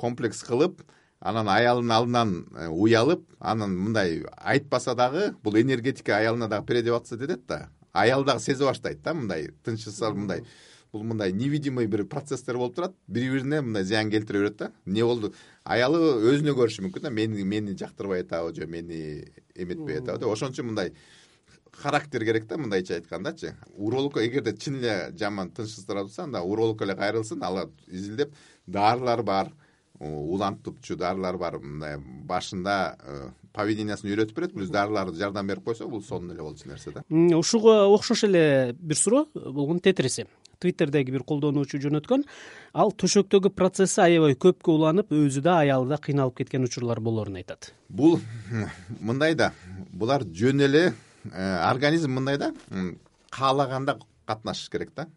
комплекс 0.00 0.42
кылып 0.42 0.80
анан 1.20 1.48
аялынын 1.52 1.92
алдынан 1.92 2.30
э, 2.56 2.68
уялып 2.68 3.26
анан 3.38 3.76
мындай 3.76 4.22
айтпаса 4.36 4.94
дагы 4.96 5.34
бул 5.44 5.58
энергетика 5.60 6.16
аялына 6.16 6.48
дагы 6.48 6.66
передаваться 6.66 7.16
этет 7.16 7.46
да. 7.46 7.68
Аял 7.92 8.24
дагы 8.24 8.40
сезе 8.40 8.64
баштайт 8.64 9.02
да 9.02 9.14
мындай 9.14 9.50
тынчсызса 9.64 10.10
мындай 10.10 10.44
бул 10.92 11.04
мындай 11.04 11.32
невидимый 11.32 11.86
бир 11.86 12.04
процесстер 12.04 12.56
болуп 12.56 12.74
турат. 12.74 12.94
Бири 13.06 13.30
бирине 13.30 13.60
мындай 13.60 13.84
зыян 13.84 14.10
келтире 14.10 14.40
берет 14.40 14.56
да. 14.56 14.72
Эмне 14.86 15.04
болду? 15.04 15.32
Аялы 15.64 15.98
өзүнө 16.32 16.54
көрүшү 16.58 16.86
мүмкүн 16.86 17.06
да. 17.06 17.10
Мени 17.10 17.44
мени 17.44 17.76
жактырбай 17.78 18.24
атабы 18.24 18.54
же 18.54 18.66
мени 18.66 19.26
эметпей 19.54 20.00
атабы 20.00 20.18
деп 20.18 20.32
ошон 20.32 20.52
үчүн 20.52 20.70
мындай 20.72 20.92
характер 21.72 22.24
керек 22.24 22.46
да 22.46 22.58
мындайча 22.58 22.94
айткандачы. 22.98 23.54
Урологко 23.76 24.24
эгерде 24.26 24.56
чын 24.56 24.80
эле 24.80 25.12
жаман 25.18 25.50
тынчсыз 25.50 25.86
турат 25.86 26.08
болсо 26.08 26.22
анда 26.22 26.42
урологко 26.42 26.84
эле 26.84 26.96
кайрылсын 26.96 27.42
ала 27.42 27.70
изилдеп 27.86 28.34
дарылар 28.66 29.22
бар 29.22 29.52
улантуучу 30.00 30.96
дарылар 30.96 31.36
бар 31.38 31.58
мындай 31.58 31.98
башында 31.98 32.96
э, 33.04 33.28
поведениясын 33.52 34.08
үйрөтүп 34.08 34.36
берет. 34.36 34.54
Плюс 34.54 34.70
дарыларды 34.70 35.18
жардам 35.18 35.46
берип 35.46 35.64
койсо 35.64 35.88
бул 35.88 36.02
сонун 36.02 36.32
эле 36.32 36.42
болчу 36.42 36.68
нерсе 36.68 36.90
да. 36.90 37.04
Ушуга 37.36 37.84
окшош 37.86 38.24
эле 38.24 38.74
бир 38.78 38.96
суроо. 38.96 39.26
Болгон 39.34 39.80
тетириси 39.80 40.26
твиттердеги 40.60 41.14
бир 41.14 41.24
колдонуучу 41.26 41.80
жөнөткөн. 41.82 42.24
Ал 42.72 42.92
төшөктөгү 42.92 43.52
процесси 43.56 44.02
аябай 44.04 44.36
көпкө 44.38 44.74
уланып 44.76 45.14
өзү 45.14 45.42
да 45.44 45.60
аялы 45.64 45.90
да 45.90 45.98
кыйналып 45.98 46.40
кеткен 46.42 46.66
учурлар 46.68 47.00
болоорун 47.00 47.40
айтат. 47.40 47.72
Бул 47.88 48.20
мындай 49.00 49.34
да. 49.34 49.52
Булар 49.92 50.24
жөн 50.24 50.66
эле 50.68 50.84
э, 50.90 50.92
организм 51.66 52.14
мындай 52.20 52.38
да. 52.38 52.52
Каалаганда 53.30 53.98
катнашыш 54.26 54.70
керек 54.70 54.92
да 54.96 55.08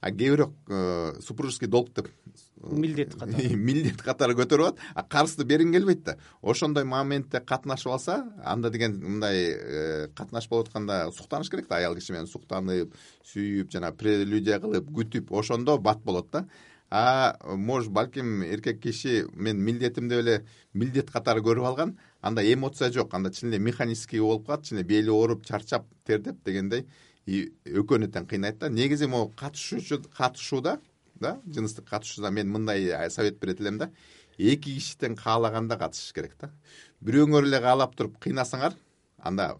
а 0.00 0.10
кээ 0.10 0.36
бирөөк 0.36 0.52
э, 0.68 1.20
супружеский 1.20 1.66
долг 1.66 1.92
деп 1.94 2.08
милдет 2.62 3.14
катары. 3.14 3.56
милдет 3.56 4.02
катары 4.02 4.36
көтөрүп 4.38 4.64
алат 4.64 4.82
а 4.94 5.02
карызды 5.02 5.44
бергиң 5.44 5.72
келбейт 5.74 6.04
да. 6.04 6.16
Ошондой 6.42 6.84
моментте 6.84 7.40
катнашып 7.40 7.92
алса 7.92 8.20
анда 8.44 8.70
деген 8.70 8.98
мындай 9.02 9.50
э, 9.50 10.08
катнаш 10.14 10.48
болуп 10.48 10.68
атканда 10.68 11.10
суктаныш 11.12 11.50
керек 11.50 11.68
да. 11.68 11.76
Аял 11.76 11.94
киши 11.94 12.12
менен 12.12 12.30
суктанып 12.30 12.94
сүйүп 13.26 13.72
жана 13.72 13.92
прелюдия 13.92 14.60
кылып 14.62 14.90
күтүп 14.90 15.32
ошондо 15.34 15.78
бат 15.78 16.02
болот 16.04 16.30
да. 16.30 16.46
А 16.90 17.36
может 17.44 17.90
балким 17.92 18.42
эркек 18.42 18.80
киши 18.80 19.26
мен 19.34 19.60
милдетим 19.60 20.08
деп 20.08 20.22
эле 20.22 20.46
милдет 20.72 21.10
катары 21.10 21.42
көрүп 21.42 21.66
алган 21.66 21.98
анда 22.22 22.42
эмоция 22.52 22.92
жок. 22.92 23.14
Анда 23.14 23.30
чын 23.30 23.50
эле 23.50 23.58
механический 23.58 24.20
болуп 24.20 24.46
калат 24.46 24.64
чын 24.64 24.78
эле 24.78 24.86
бели 24.86 25.10
ооруп 25.10 25.44
чарчап 25.44 25.86
тердеп 26.06 26.42
дегендей 26.44 26.86
экөөнү 27.28 28.08
тең 28.12 28.26
кыйнайт 28.28 28.58
да. 28.58 28.68
Негизи 28.68 29.06
могу 29.06 29.32
катышуучу 29.36 30.02
катышууда 30.16 30.78
да 31.20 31.38
жыныстык 31.46 31.88
катышууда 31.88 32.30
мен 32.30 32.50
мындай 32.50 33.10
совет 33.10 33.38
берет 33.38 33.60
элем 33.60 33.78
да. 33.78 33.90
Эки 34.38 34.74
киши 34.74 34.96
тең 34.98 35.16
каалаганда 35.18 35.76
катышыш 35.78 36.12
керек 36.12 36.36
да. 36.40 36.52
Бирөөңөр 37.04 37.48
эле 37.48 37.60
каалап 37.60 37.96
туруп 37.96 38.18
кыйнасаңар 38.22 38.76
анда 39.18 39.56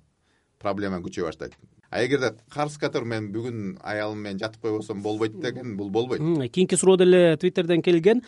проблема 0.59 1.02
күчөй 1.02 1.26
баштайт. 1.26 1.57
А 1.90 2.04
эгерде 2.04 2.35
карыз 2.52 2.76
который 2.76 3.09
мен 3.09 3.31
бүгүн 3.33 3.78
аялым 3.81 4.20
менен 4.20 4.38
жатып 4.38 4.61
койбосом 4.61 5.02
болбойт 5.02 5.38
деген 5.40 5.76
бул 5.76 5.88
болбойт. 5.90 6.20
Кийинки 6.52 6.76
суроо 6.76 6.96
деле 6.96 7.37
твиттерден 7.37 7.83
келген. 7.83 8.22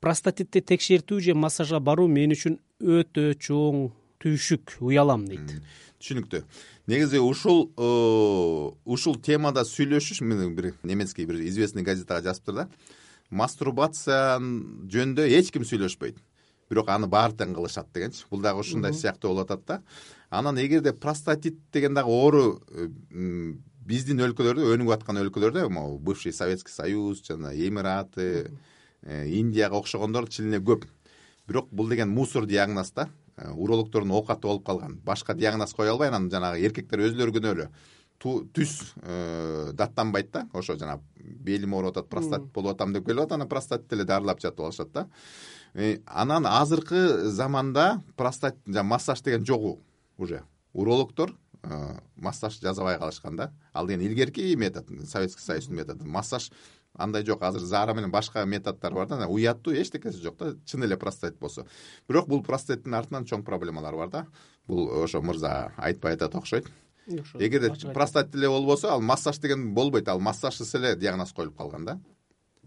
Простатитти 0.00 0.60
текшертүү 0.60 1.20
же 1.24 1.34
массажга 1.34 1.80
баруу 1.80 2.06
мен 2.06 2.34
үчүн 2.34 2.58
өтө 2.84 3.32
чоң 3.40 3.86
түйшүк 4.26 4.78
уялам 4.82 5.24
дейт. 5.28 5.54
Түшүнүктүү. 6.02 6.42
Негизи 6.90 7.20
ушул 7.22 7.68
ушул 8.84 9.18
темада 9.22 9.62
сүйлөшүш 9.66 10.22
мен 10.26 10.54
бир 10.56 10.72
немецкий 10.82 11.26
бир 11.26 11.40
известный 11.46 11.86
газетага 11.86 12.24
жазыптыр 12.26 12.62
да. 12.62 12.68
Мастурбация 13.30 14.38
жөнүндө 14.38 15.28
эч 15.38 15.52
ким 15.54 15.66
сүйлөшпөйт. 15.66 16.18
Бирок 16.70 16.90
аны 16.90 17.06
баары 17.06 17.36
тең 17.38 17.54
кылышат 17.54 17.92
дегенчи. 17.94 18.24
Бул 18.30 18.42
дагы 18.42 18.62
ушундай 18.62 18.94
сыяктуу 18.94 19.32
болуп 19.32 19.50
атат 19.50 19.66
да. 19.66 19.82
Анан 20.30 20.58
эгерде 20.58 20.92
простатит 20.92 21.58
деген 21.72 21.94
дагы 21.94 22.10
оору 22.10 22.60
биздин 23.86 24.22
өлкөлөрдө 24.26 24.72
өнүгүп 24.74 24.96
аткан 24.98 25.22
өлкөлөрдө 25.22 25.68
могу 25.70 25.98
бывший 25.98 26.32
советский 26.32 26.72
союз 26.72 27.22
жана 27.22 27.54
эмираты 27.54 28.50
э, 29.02 29.28
индияга 29.28 29.78
окшогондор 29.78 30.26
эле 30.38 30.58
көп. 30.58 30.86
Бирок 31.46 31.70
бул 31.70 31.88
деген 31.88 32.10
мусор 32.10 32.46
диагноз 32.46 32.90
да 32.90 33.08
урологдордун 33.36 34.12
оокаты 34.12 34.48
болуп 34.48 34.64
калган. 34.66 35.00
Башка 35.04 35.34
диагноз 35.34 35.74
кое 35.74 35.90
албай 35.90 36.08
анан 36.08 36.30
жанагы 36.30 36.64
эркектер 36.64 37.04
өзүлөрү 37.08 37.36
күнөөлүү 37.36 37.68
түз 38.18 38.94
э, 39.02 39.70
даттанбайт 39.74 40.30
да. 40.32 40.48
Ошо 40.52 40.76
жанагы 40.76 41.02
белим 41.16 41.74
ооруп 41.74 41.96
атат 41.96 42.08
простатит 42.08 42.52
болуп 42.52 42.74
атам 42.74 42.92
деп 42.92 43.06
келип 43.06 43.24
атат 43.24 43.36
анан 43.36 43.48
простатит 43.48 43.92
эле 43.92 44.04
дарылап 44.04 44.40
жатып 44.40 44.60
алышат 44.60 44.92
да. 44.92 45.08
Э, 45.74 45.98
анан 46.06 46.46
азыркы 46.46 47.28
заманда 47.28 48.02
простатит 48.16 48.60
жанаг 48.66 48.86
массаж 48.86 49.20
деген 49.20 49.44
жок 49.44 49.80
уже. 50.16 50.42
Урологдор 50.72 51.36
массаж 52.16 52.60
жасабай 52.60 52.98
калышкан 52.98 53.36
да. 53.36 53.52
Ал 53.72 53.86
деген 53.86 54.00
илгерки 54.06 54.54
метод 54.54 54.86
советский 55.08 55.42
союздун 55.42 55.76
методу. 55.76 56.06
Массаж 56.06 56.50
андай 56.98 57.24
жок 57.24 57.42
азыр 57.42 57.62
зара 57.62 57.94
менен 57.94 58.10
башка 58.10 58.44
методдор 58.44 58.94
бар 58.94 59.06
да 59.06 59.28
уяттуу 59.28 59.74
эчтекеси 59.74 60.22
жок 60.22 60.36
да 60.38 60.54
чын 60.64 60.84
эле 60.84 60.96
простатит 60.96 61.38
болсо. 61.38 61.66
Бирок 62.08 62.28
бул 62.28 62.42
простатиттин 62.42 62.94
артынан 62.94 63.24
чоң 63.24 63.44
проблемалар 63.44 63.94
бар 63.94 64.08
да. 64.10 64.26
Бул 64.66 64.90
ошо 65.02 65.22
мырза 65.22 65.72
айтпай 65.76 66.14
атат 66.14 66.34
окшойт. 66.34 66.66
Эгерде 67.06 67.72
простатит 67.92 68.34
эле 68.34 68.48
болбосо 68.48 68.92
ал 68.92 69.00
массаж 69.00 69.38
деген 69.38 69.74
болбойт 69.74 70.08
ал 70.08 70.20
массажсыз 70.20 70.74
эле 70.74 70.96
диагноз 70.96 71.32
коюлуп 71.32 71.56
калган 71.56 71.84
да. 71.84 72.00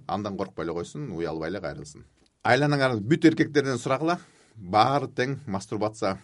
Андан 0.08 0.38
коркпой 0.38 0.65
эле 0.65 0.74
койсун 0.74 1.12
уялбай 1.12 1.50
эле 1.50 1.62
кайрылсын. 1.62 2.06
Айланаңар 2.44 3.00
бүт 3.00 3.26
эркектерден 3.26 3.78
сурагыла 3.78 4.20
баары 4.60 5.08
тең 5.15 5.38
мастурбация 5.48 6.17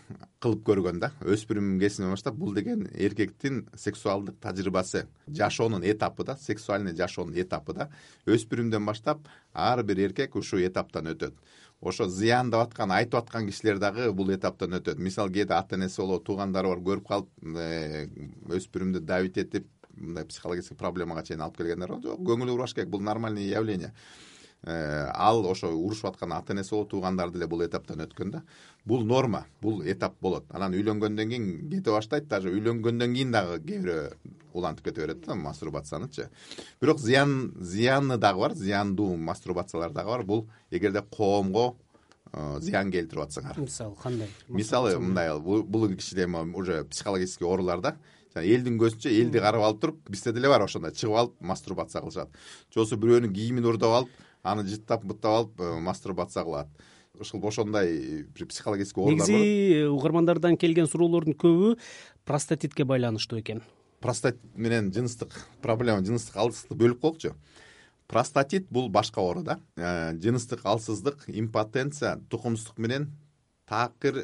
кылып 0.43 0.63
көргөн 0.67 0.99
да. 0.99 1.11
Өспүрүм 1.23 1.77
кезинен 1.79 2.11
баштап 2.11 2.35
бул 2.35 2.53
деген 2.53 2.85
эркектин 2.91 3.63
сексуалдык 3.79 4.37
тажрыйбасы 4.43 5.05
жашоонун 5.27 5.85
этапы 5.87 6.25
да 6.27 6.35
сексуальный 6.37 6.95
жашоонун 6.95 7.37
этапы 7.39 7.73
да. 7.73 7.89
Өспүрүмдөн 8.25 8.85
баштап 8.85 9.29
ар 9.53 9.83
бир 9.83 10.03
эркек 10.09 10.35
ушул 10.35 10.59
этаптан 10.65 11.07
өтөт. 11.13 11.33
Ошо 11.81 12.09
зыяндап 12.09 12.67
аткан 12.67 12.91
айтып 12.91 13.21
аткан 13.21 13.47
кишилер 13.47 13.79
дагы 13.79 14.11
бул 14.11 14.29
этаптан 14.33 14.79
өтөт. 14.79 14.99
Мисалы 14.99 15.31
кээде 15.31 15.55
ата 15.55 15.79
энеси 15.79 16.01
болобу 16.01 16.23
туугандары 16.25 16.73
бар 16.73 16.83
көрүп 16.83 17.07
калып 17.07 17.29
э, 17.55 18.07
өспүрүмдү 18.51 18.99
давить 18.99 19.37
этип 19.37 19.67
мындай 19.95 20.25
психологический 20.25 20.75
проблемага 20.75 21.23
чейин 21.23 21.41
алып 21.41 21.57
келгендер 21.57 21.95
бар. 21.95 22.01
Жок 22.03 22.19
көңүл 22.19 22.51
бурбаш 22.51 22.75
керек 22.75 22.89
бул 22.89 23.01
нормальный 23.01 23.47
явление 23.47 23.93
ал 24.65 25.45
ошо 25.45 25.69
урушуп 25.69 26.13
аткан 26.13 26.33
ата 26.33 26.53
энеси 26.53 26.71
болобу 26.71 26.89
туугандары 26.89 27.31
деле 27.31 27.47
бул 27.47 27.61
этаптан 27.61 28.01
өткөн 28.01 28.31
да. 28.31 28.41
Бул 28.85 29.05
норма 29.05 29.45
бул 29.61 29.83
этап 29.85 30.15
болот. 30.21 30.45
Анан 30.49 30.73
үйлөнгөндөн 30.73 31.29
кийин 31.29 31.69
кете 31.69 31.91
баштайт 31.91 32.27
даже 32.27 32.49
үйлөнгөндөн 32.49 33.13
кийин 33.13 33.31
дагы 33.31 33.59
кээ 33.61 33.81
бирөө 33.83 34.09
улантып 34.53 34.85
кете 34.89 35.01
берет 35.05 35.25
да 35.25 35.35
мастурбациянычы 35.35 36.29
бирок 36.81 36.99
зыян 36.99 37.53
зыяны 37.59 38.17
дагы 38.17 38.39
бар 38.39 38.53
зыяндуу 38.55 39.15
мастурбациялар 39.17 39.91
дагы 39.93 40.09
бар. 40.09 40.23
Бул 40.23 40.47
эгерде 40.71 41.03
коомго 41.03 41.75
э, 42.33 42.57
зыян 42.59 42.91
келтирип 42.91 43.21
атсаңар. 43.27 43.61
Мисалы 43.61 43.95
кандай 44.01 44.29
мисалы 44.47 44.97
мындай 44.97 45.37
бул 45.39 45.89
кичиде 45.93 46.25
эми 46.25 46.55
уже 46.55 46.83
психологический 46.85 47.45
оорулар 47.45 47.81
да 47.81 47.97
элдин 48.35 48.79
көзүнчө 48.81 49.11
элди 49.13 49.39
карап 49.39 49.63
алып 49.63 49.81
туруп 49.81 50.09
бизде 50.09 50.33
деле 50.33 50.49
бар 50.49 50.65
ошондой. 50.65 50.91
Чыгып 50.91 51.15
алып 51.15 51.35
мастурбация 51.39 52.01
кылышат. 52.01 52.29
Же 52.73 52.81
болбосо 52.81 52.97
бирөөнүн 52.97 53.33
кийимин 53.33 53.65
уурдап 53.65 53.93
алып 54.01 54.09
аны 54.45 54.65
жыттап 54.69 55.03
буттап 55.05 55.39
алып 55.39 55.61
э, 55.61 55.71
мастурбация 55.81 56.43
кылат. 56.45 56.69
Ушул 57.19 57.45
ошондой 57.47 58.23
бир 58.23 58.47
психологический 58.47 59.01
оорулар 59.01 59.27
негизи 59.27 59.81
э, 59.81 59.87
угармандардан 59.87 60.57
келген 60.57 60.87
суроолордун 60.87 61.33
көбү 61.33 61.75
простатитке 62.25 62.85
байланыштуу 62.85 63.39
экен. 63.39 63.63
Простатит 64.01 64.41
менен 64.53 64.91
жыныстык 64.93 65.33
проблема 65.61 66.05
жыныстык 66.05 66.35
алсыздыкты 66.37 66.77
бөлүп 66.77 67.01
коелучу 67.01 67.33
простатит 68.07 68.67
бул 68.69 68.89
башка 68.89 69.21
оору 69.21 69.41
да. 69.43 69.59
Э, 69.77 70.13
жыныстык 70.13 70.61
алсыздык 70.63 71.23
импотенция 71.27 72.19
тукумсуздук 72.29 72.77
менен 72.77 73.09
такыр 73.65 74.21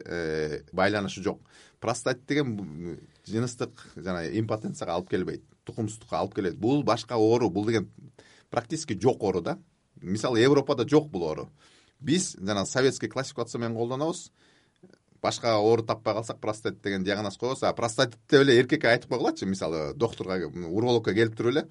байланышы 0.72 1.24
жок. 1.24 1.42
Простатит 1.80 2.28
деген 2.28 3.00
жыныстык 3.26 3.72
жана 3.96 4.28
импотенцияга 4.28 5.00
алып 5.00 5.10
келбейт 5.10 5.44
тукумсуздукка 5.64 6.20
алып 6.20 6.36
келбейт. 6.36 6.60
Бул 6.60 6.84
башка 6.84 7.16
оору 7.16 7.50
бул 7.50 7.66
деген 7.66 7.90
практически 8.52 9.00
жок 9.00 9.24
оору 9.24 9.42
да 9.42 9.58
мисалы 10.02 10.40
европада 10.40 10.88
жок 10.88 11.10
бул 11.10 11.24
оору. 11.24 11.50
Биз 12.00 12.36
жанагы 12.40 12.68
советский 12.68 13.08
классификация 13.08 13.60
менен 13.60 13.76
колдонобуз. 13.76 14.32
Башка 15.22 15.56
оору 15.56 15.84
таппай 15.84 16.14
калсак 16.14 16.40
простатит 16.40 16.82
деген 16.82 17.04
диагноз 17.04 17.38
коебуз. 17.38 17.64
А 17.64 17.74
простатит 17.74 18.18
деп 18.30 18.42
эле 18.42 18.60
эркекке 18.60 18.88
айтып 18.88 19.10
койгулачы 19.10 19.46
мисалы 19.46 19.94
доктурга 19.94 20.48
урологко 20.48 21.14
келип 21.14 21.36
туруп 21.36 21.52
эле 21.52 21.68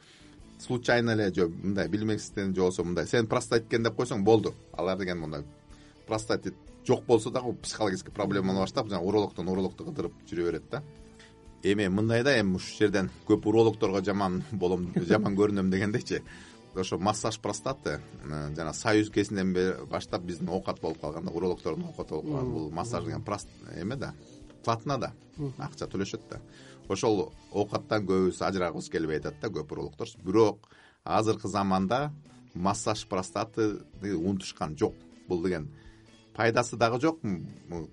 случайно 0.61 1.11
эле 1.11 1.33
же 1.35 1.49
мындай 1.49 1.89
билместен 1.89 2.55
же 2.55 2.61
болбосо 2.61 2.85
мындай 2.85 3.07
сен 3.07 3.27
простатит 3.27 3.67
экен 3.69 3.83
деп 3.83 3.97
койсоң 3.97 4.23
болду. 4.23 4.55
Алар 4.73 4.99
деген 4.99 5.19
мондай 5.19 5.45
простатит 6.07 6.55
жок 6.87 7.05
болсо 7.05 7.31
дагы 7.31 7.53
психологический 7.55 8.13
проблеманы 8.13 8.61
баштап 8.61 8.89
жанаг 8.89 9.05
урологдон 9.05 9.49
урологду 9.49 9.85
кыдырып 9.85 10.13
жүрө 10.31 10.45
берет 10.45 10.71
да. 10.71 10.83
Эми 11.63 11.89
мындай 11.89 12.23
да 12.23 12.39
эми 12.41 12.57
ушул 12.57 12.79
жерден 12.79 13.11
көп 13.27 13.47
урологдорго 13.47 14.05
жаман 14.05 14.43
болом 14.51 14.93
жаман 14.97 15.37
көрүнөм 15.37 15.71
дегендейчи 15.71 16.23
ошо 16.75 16.99
массаж 16.99 17.41
простаты 17.41 18.01
жана 18.25 18.73
союз 18.73 19.11
кезинен 19.11 19.55
баштап 19.91 20.23
биздин 20.23 20.49
оокат 20.49 20.81
болуп 20.81 21.01
калган 21.01 21.25
да 21.25 21.33
урологдордун 21.33 21.85
оокаты 21.85 22.15
болуп 22.15 22.27
калган 22.27 22.53
бул 22.53 22.71
массаж 22.71 23.05
деген 23.05 23.25
эме 23.75 23.97
да 23.97 24.15
платно 24.65 24.99
да 24.99 25.13
акча 25.59 25.87
төлөшөт 25.87 26.29
да. 26.31 26.41
Ошол 26.89 27.33
оокаттан 27.53 28.07
көбүбүз 28.07 28.41
ажырагыбыз 28.43 28.89
келбей 28.91 29.21
атат 29.21 29.41
да 29.41 29.49
көп 29.49 29.73
урологдор. 29.73 30.09
Бирок 30.25 30.69
азыркы 31.05 31.49
заманда 31.49 32.13
массаж 32.55 33.07
простатыны 33.07 34.17
унутушкан 34.17 34.77
жок. 34.77 34.95
Бул 35.29 35.43
деген 35.43 35.71
пайдасы 36.35 36.77
дагы 36.77 37.01
жок 37.01 37.21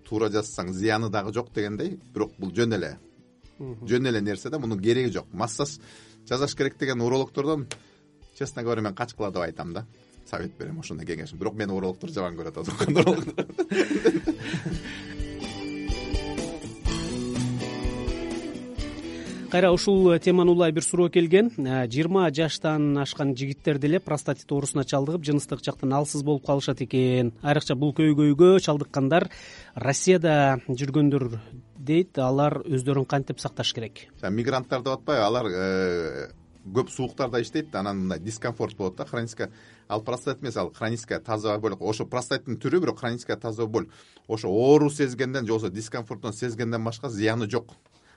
туура 0.05 0.29
жасасаң 0.29 0.73
зыяны 0.73 1.09
дагы 1.09 1.33
жок 1.33 1.53
дегендей 1.53 1.99
бирок 2.13 2.33
бул 2.37 2.53
жөн 2.53 2.73
эле. 2.73 2.97
Жөн 3.59 4.07
эле 4.07 4.21
нерсе 4.21 4.49
да 4.49 4.59
мунун 4.59 4.81
кереги 4.81 5.13
жок. 5.13 5.31
Массаж 5.31 5.77
жасаш 6.27 6.55
керек 6.55 6.77
деген 6.77 7.01
урологдордон 7.01 7.67
честно 8.37 8.63
говоря 8.63 8.81
мен 8.81 8.93
качкыла 8.93 9.31
деп 9.31 9.41
айтам 9.41 9.73
да. 9.73 9.85
Совет 10.25 10.57
берем 10.57 10.79
ошондой 10.79 11.05
кеңешим. 11.05 11.37
Бирок 11.37 11.55
мени 11.55 11.71
урологдор 11.71 12.09
жаман 12.09 12.35
көрөт 12.35 12.57
кайра 19.57 19.71
ушул 19.71 20.19
теманы 20.19 20.51
улай 20.51 20.71
бир 20.71 20.83
суроо 20.83 21.09
келген. 21.09 21.51
Э, 21.57 21.87
жыйырма 21.87 22.29
жаштан 22.35 22.97
ашкан 22.97 23.35
жигиттер 23.35 23.79
деле 23.79 23.99
простатит 23.99 24.51
оорусуна 24.51 24.83
чалдыгып 24.83 25.23
жыныстык 25.23 25.63
жактан 25.63 25.93
алсыз 25.93 26.23
болуп 26.23 26.45
калышат 26.45 26.81
экен. 26.81 27.33
Айрыкча 27.41 27.75
бул 27.75 27.93
көйгөйгө 27.93 28.59
чалдыккандар 28.59 29.29
россияда 29.73 30.59
жүргөндөр 30.67 31.39
дейт 31.77 32.19
алар 32.19 32.59
өздөрүн 32.65 33.07
кантип 33.07 33.39
сакташ 33.39 33.73
керек? 33.73 34.07
Мигранттар 34.21 34.83
деп 34.83 34.99
атпайбы. 34.99 35.23
Алар 35.23 35.49
э, 35.49 36.27
көп 36.73 36.89
сууктарда 36.91 37.41
иштейт 37.41 37.71
да 37.71 37.79
анан 37.79 37.97
мындай 37.97 38.19
дискомфорт 38.19 38.77
болот 38.77 38.95
да 38.95 39.05
хроническая 39.05 39.51
ал 39.87 40.01
простатит 40.01 40.43
эмес 40.43 40.57
ал 40.57 40.71
хроническая 40.71 41.19
тазовая 41.19 41.59
боль. 41.59 41.75
Ошо 41.79 42.05
простатиттин 42.05 42.57
түрү 42.57 42.81
бирок 42.81 42.99
хроническая 42.99 43.37
тазовая 43.37 43.71
боль. 43.71 43.89
Ошо 44.27 44.49
оору 44.49 44.89
сезгенден 44.89 45.45
же 45.45 45.53
болбосо 45.53 45.69
дискомфорттун 45.73 46.33
сезгенден 46.33 46.83
башка 46.83 47.09
зыяны 47.09 47.49
жок. 47.49 47.71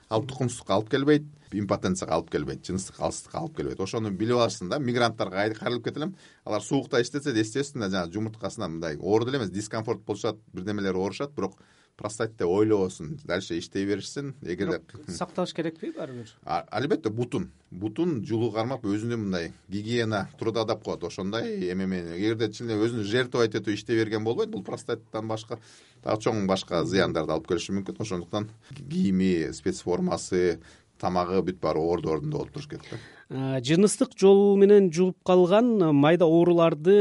Ал 0.09 0.23
тукумсуздукка 0.23 0.75
алып 0.75 0.89
келбейт 0.91 1.23
импотенцияга 1.53 2.17
алып 2.17 2.31
келбейт 2.31 2.65
жыныстык 2.67 2.99
алсыздыкка 2.99 3.37
алып 3.39 3.55
келбейт. 3.55 3.79
Ошону 3.79 4.11
билип 4.11 4.35
алышсын 4.35 4.69
да 4.69 4.79
мигранттарга 4.79 5.53
кайрылып 5.55 5.85
кетелем. 5.85 6.15
Алар 6.43 6.61
суукта 6.61 7.01
иштесе 7.01 7.31
да 7.31 7.89
жанагы 7.89 8.13
жумурткасынан 8.13 8.71
мындай 8.73 8.97
оору 8.97 9.25
деле 9.25 9.37
эмес 9.37 9.49
дискомфорт 9.49 10.01
болушат 10.01 10.35
бирдемелери 10.53 10.97
оорушат. 10.97 11.31
Бирок 11.31 11.57
простатит 12.01 12.37
деп 12.41 12.49
ойлобосун 12.49 13.19
дальше 13.23 13.57
иштей 13.59 13.85
беришсин 13.85 14.33
эгерде 14.41 14.81
сакташ 15.07 15.53
керекпи 15.53 15.91
баары 15.95 16.13
бир 16.13 16.33
албетте 16.43 17.09
бутун. 17.09 17.51
Бутун 17.71 18.25
жулуу 18.27 18.51
кармап 18.51 18.83
өзүнө 18.83 19.15
мындай 19.15 19.53
гигиена 19.69 20.25
труда 20.39 20.65
деп 20.67 20.83
коет 20.83 21.05
ошондой 21.07 21.69
эме 21.71 21.85
менен 21.85 22.17
эгерде 22.17 22.49
чын 22.51 22.73
эле 22.73 22.83
өзүнү 22.87 23.05
жертвовать 23.07 23.55
этип 23.55 23.75
иштей 23.77 23.95
берген 23.95 24.25
болбойт 24.25 24.49
бул 24.51 24.63
простатиттан 24.63 25.27
башка 25.27 25.59
дагы 26.03 26.25
чоң 26.25 26.47
башка 26.49 26.83
зыяндарды 26.83 27.31
алып 27.31 27.47
келиши 27.47 27.71
мүмкүн. 27.77 28.01
Ошондуктан 28.01 28.49
кийими 28.75 29.53
спец 29.53 29.79
формасы 29.85 30.59
тамагы 31.01 31.41
бүт 31.47 31.59
баары 31.63 31.81
ордорунда 31.81 32.37
болуп 32.37 32.53
туруш 32.53 32.67
керек 32.69 32.85
да. 32.91 32.99
Жыныстык 33.63 34.13
жол 34.19 34.57
менен 34.59 34.91
жугуп 34.91 35.17
калган 35.25 35.71
майда 35.95 36.27
ооруларды 36.27 36.95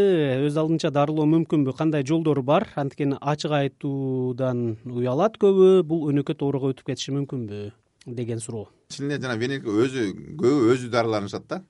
өз 0.47 0.57
алдынча 0.61 0.93
дарылоо 0.95 1.27
мүмкүнбү? 1.27 1.75
Кандай 1.77 2.07
жолдору 2.07 2.43
бар? 2.47 2.69
Анткени 2.79 3.19
ачык 3.21 3.53
айтуудан 3.59 4.79
уялат 4.87 5.41
көбү 5.43 5.83
бул 5.83 6.09
өнөкөт 6.13 6.45
ооруга 6.47 6.71
өтүп 6.75 6.93
кетиши 6.93 7.17
мүмкүнбү 7.17 7.65
деген 8.07 8.41
суроо. 8.41 8.69
Чын 8.91 9.11
эле 9.11 9.21
жана 9.21 9.37
өзү 9.37 10.07
көбү 10.39 10.71
өзү 10.73 10.91
дарыланышат 10.91 11.47
да. 11.49 11.61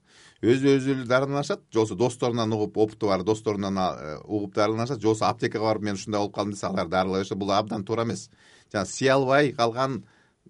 Өзү 0.40 0.76
өзү 0.78 0.94
дарыланышат 1.08 1.60
же 1.72 1.80
болбосо 1.80 1.96
досторунан 1.96 2.52
угуп 2.52 2.78
опыту 2.78 3.08
бар 3.08 3.22
досторунан 3.24 3.76
э, 3.76 4.18
угуп 4.24 4.54
дарыланышат 4.54 5.00
же 5.00 5.08
болбосо 5.08 5.26
аптекага 5.26 5.64
барып 5.64 5.82
мен 5.82 5.94
ушундай 5.94 6.20
болуп 6.20 6.34
калдым 6.34 6.52
десе 6.54 6.66
алар 6.66 6.88
дарылай 6.88 7.20
беришет 7.20 7.38
бул 7.38 7.52
абдан 7.52 7.84
туура 7.84 8.04
эмес. 8.04 8.30
Жана 8.72 8.86
сыя 8.86 9.14
албай 9.14 9.52
калган 9.52 10.04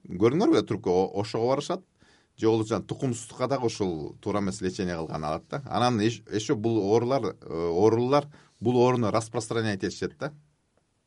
көрдүңөрбү 0.09 0.63
трубка 0.67 0.91
ошого 0.91 1.55
барышат. 1.55 1.83
Же 2.41 2.47
болбосо 2.47 2.81
тукумсуздукка 2.81 3.49
дагы 3.49 3.67
ушул 3.67 4.17
туура 4.21 4.41
эмес 4.41 4.61
лечение 4.61 4.97
кылган 4.97 5.25
алат 5.25 5.45
да. 5.51 5.63
Анан 5.67 6.01
еще 6.01 6.55
бул 6.55 6.79
оорулар 6.79 7.37
э, 7.41 7.47
оорулуулар 7.51 8.29
бул 8.61 8.79
ооруну 8.79 9.11
распространять 9.11 9.85
этишет 9.85 10.17
да. 10.19 10.33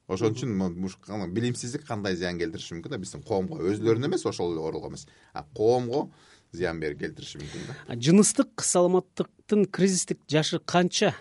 Ошон 0.08 0.34
үчүн 0.34 1.32
билимсиздик 1.34 1.88
кандай 1.88 2.16
зыян 2.16 2.38
келтириши 2.38 2.76
мүмкүн 2.76 2.92
да? 2.92 2.98
Биздин 3.00 3.24
коомго 3.24 3.58
өзүлөрүнө 3.64 4.12
эмес 4.12 4.26
ошол 4.26 4.54
эле 4.54 4.62
ооруга 4.62 4.92
эмес. 4.92 5.08
А 5.34 5.46
коомго 5.56 6.12
зыян 6.52 6.80
келтириши 6.80 7.40
мүмкүн 7.40 7.66
да. 7.70 7.96
Жыныстык 7.96 8.62
саламаттыктын 8.62 9.66
кризистик 9.66 10.20
жашы 10.30 10.60
канча? 10.60 11.16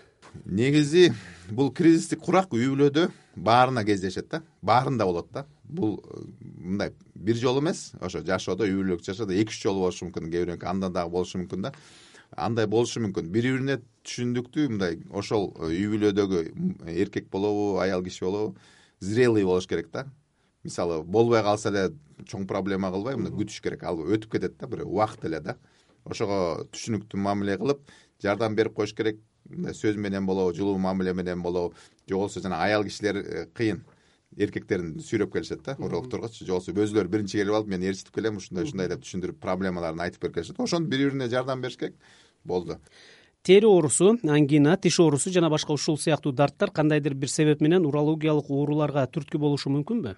Негизи 0.45 1.13
бул 1.49 1.71
кризистик 1.71 2.21
курак 2.21 2.53
үй 2.53 2.67
бүлөдө 2.67 3.09
баарына 3.35 3.83
кездешет 3.85 4.29
да. 4.29 4.43
Баарында 4.61 5.05
болот 5.05 5.31
да. 5.31 5.45
Бул 5.63 5.99
э, 6.03 6.21
мындай 6.57 6.93
бир 7.15 7.35
жолу 7.35 7.61
эмес. 7.61 7.91
Ошо 8.01 8.23
жашоодо 8.25 8.65
үй 8.67 8.75
бүлөлүк 8.77 9.03
жашоодо 9.05 9.33
эки 9.33 9.53
үч 9.53 9.61
жолу 9.63 9.85
болушу 9.85 10.07
мүмкүн. 10.07 10.29
Кээ 10.31 10.45
бирөөкү 10.45 10.69
андан 10.69 10.93
дагы 10.93 11.11
болушу 11.11 11.41
мүмкүн 11.41 11.67
да. 11.67 11.73
Андай 12.35 12.67
болушу 12.67 13.01
мүмкүн. 13.01 13.29
Бири 13.33 13.53
бирине 13.53 13.79
түшүндүктүү 14.05 14.69
мындай 14.69 14.99
ошол 15.11 15.51
э, 15.59 15.71
үй 15.73 15.89
бүлөдөгү 15.95 16.43
эркек 16.93 17.29
болобу 17.31 17.79
аял 17.81 18.03
киши 18.03 18.25
болобу 18.25 18.55
зрелый 18.99 19.45
болуш 19.45 19.67
керек 19.67 19.91
да. 19.91 20.07
Мисалы 20.63 21.03
болбой 21.03 21.43
калса 21.43 21.69
эле 21.69 21.89
чоң 22.29 22.47
проблема 22.47 22.91
кылбай 22.91 23.17
мындай 23.17 23.33
күтүш 23.33 23.61
керек. 23.63 23.83
Ал 23.83 23.99
өтүп 23.99 24.37
кетет 24.37 24.57
да 24.59 24.67
бир 24.67 24.85
убакыт 24.85 25.25
эле 25.25 25.41
да. 25.41 25.57
Ошого 26.05 26.67
түшүнүктүү 26.71 27.19
мамиле 27.19 27.57
кылып 27.57 27.83
жардам 28.21 28.55
берип 28.55 28.75
коюш 28.75 28.93
керек 28.95 29.19
сөз 29.49 29.97
менен 29.97 30.25
болобу 30.25 30.53
жылуу 30.55 30.77
мамиле 30.77 31.13
менен 31.13 31.41
болобу 31.41 31.75
же 32.07 32.15
болбосо 32.15 32.41
жана 32.41 32.63
аял 32.63 32.83
кишилер 32.83 33.17
э, 33.17 33.45
кыйын 33.53 33.83
эркектерин 34.37 34.99
сүйрөп 34.99 35.33
келишет 35.33 35.63
да 35.63 35.75
урологторгочу 35.77 36.45
же 36.45 36.51
болбосо 36.51 36.71
өзүлөрү 36.71 37.09
биринчи 37.09 37.37
келип 37.37 37.53
алып 37.53 37.67
мен 37.67 37.83
ээрчитип 37.83 38.15
келем 38.15 38.37
ушундай 38.37 38.65
ушундай 38.65 38.89
деп 38.89 39.03
түшүндүрүп 39.03 39.39
проблемаларын 39.41 39.99
айтып 40.07 40.21
берип 40.23 40.35
келишет 40.35 40.59
ошону 40.59 40.87
бири 40.87 41.09
бирине 41.09 41.29
жардам 41.29 41.61
бериш 41.61 41.77
керек 41.77 41.95
болду. 42.43 42.79
Тери 43.43 43.65
оорусу 43.65 44.17
ангина 44.23 44.77
тиш 44.77 44.99
оорусу 44.99 45.31
жана 45.31 45.49
башка 45.49 45.73
ушул 45.73 45.97
сыяктуу 45.97 46.31
дарттар 46.31 46.71
кандайдыр 46.71 47.13
бир 47.13 47.29
себеп 47.29 47.61
менен 47.61 47.85
урологиялык 47.85 48.49
ооруларга 48.49 49.05
түрткү 49.05 49.37
болушу 49.37 49.69
мүмкүнбү 49.69 50.15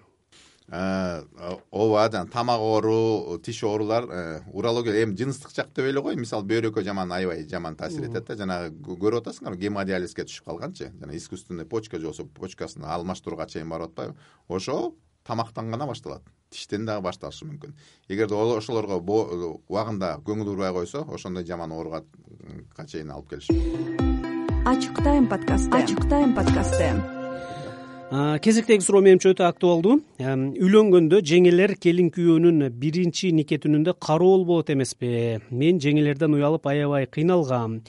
ооба 0.68 2.10
жана 2.10 2.26
тамак 2.30 2.60
оору 2.60 3.38
тиш 3.38 3.62
оорулар 3.62 4.04
э, 4.10 4.40
урология 4.52 5.04
эми 5.04 5.14
жыныстык 5.16 5.54
жакта 5.54 5.82
эле 5.86 6.00
го 6.02 6.12
мисалы 6.14 6.44
бөйрөккө 6.44 6.82
жаман 6.82 7.12
аябай 7.12 7.46
жаман 7.48 7.76
таасир 7.76 8.08
этет 8.08 8.26
да. 8.26 8.36
Жанагы 8.36 8.96
көрүп 8.98 9.22
атасыңарбы 9.22 9.60
гемодиализге 9.60 10.26
түшүп 10.26 10.44
калганчы. 10.44 10.90
Жана 10.98 11.16
искусственный 11.16 11.66
почка 11.66 11.98
же 11.98 12.06
болбосо 12.06 12.26
почкасын 12.26 12.84
алмаштырууга 12.84 13.46
чейин 13.46 13.68
барып 13.68 13.92
атпайбы. 13.92 14.16
Ошол 14.48 14.96
тамактан 15.24 15.70
гана 15.70 15.86
башталат. 15.86 16.22
Тиштен 16.50 16.84
дагы 16.86 17.02
башталышы 17.02 17.46
мүмкүн. 17.46 17.74
Эгерде 18.08 18.34
ошолорго 18.34 18.98
убагында 18.98 20.18
көңүл 20.26 20.50
бурбай 20.50 20.72
койсо 20.72 21.06
ошондой 21.06 21.46
жаман 21.46 21.72
ооруга 21.72 22.02
чейин 22.86 23.10
алып 23.10 23.30
келиши 23.30 23.54
мүмкүн 23.54 24.06
ачык 24.66 24.98
тайм 25.04 25.28
подкасты. 25.28 25.70
Ачык 25.70 26.08
тайм 26.10 26.34
подкасты 26.34 27.15
кезектеги 28.10 28.84
суроо 28.84 29.00
менимче 29.02 29.32
өтө 29.32 29.48
актуалдуу. 29.48 29.96
Үйлөнгөндө 30.22 31.18
жеңелер 31.26 31.74
келин 31.82 32.12
күйөөнүн 32.14 32.68
биринчи 32.78 33.32
нике 33.34 33.58
түнүндө 33.58 33.96
кароол 33.98 34.44
болот 34.46 34.70
эмеспи. 34.70 35.40
Мен 35.50 35.80
жеңелерден 35.82 36.36
уялып 36.38 36.68
аябай 36.70 37.08
кыйналгам. 37.10 37.80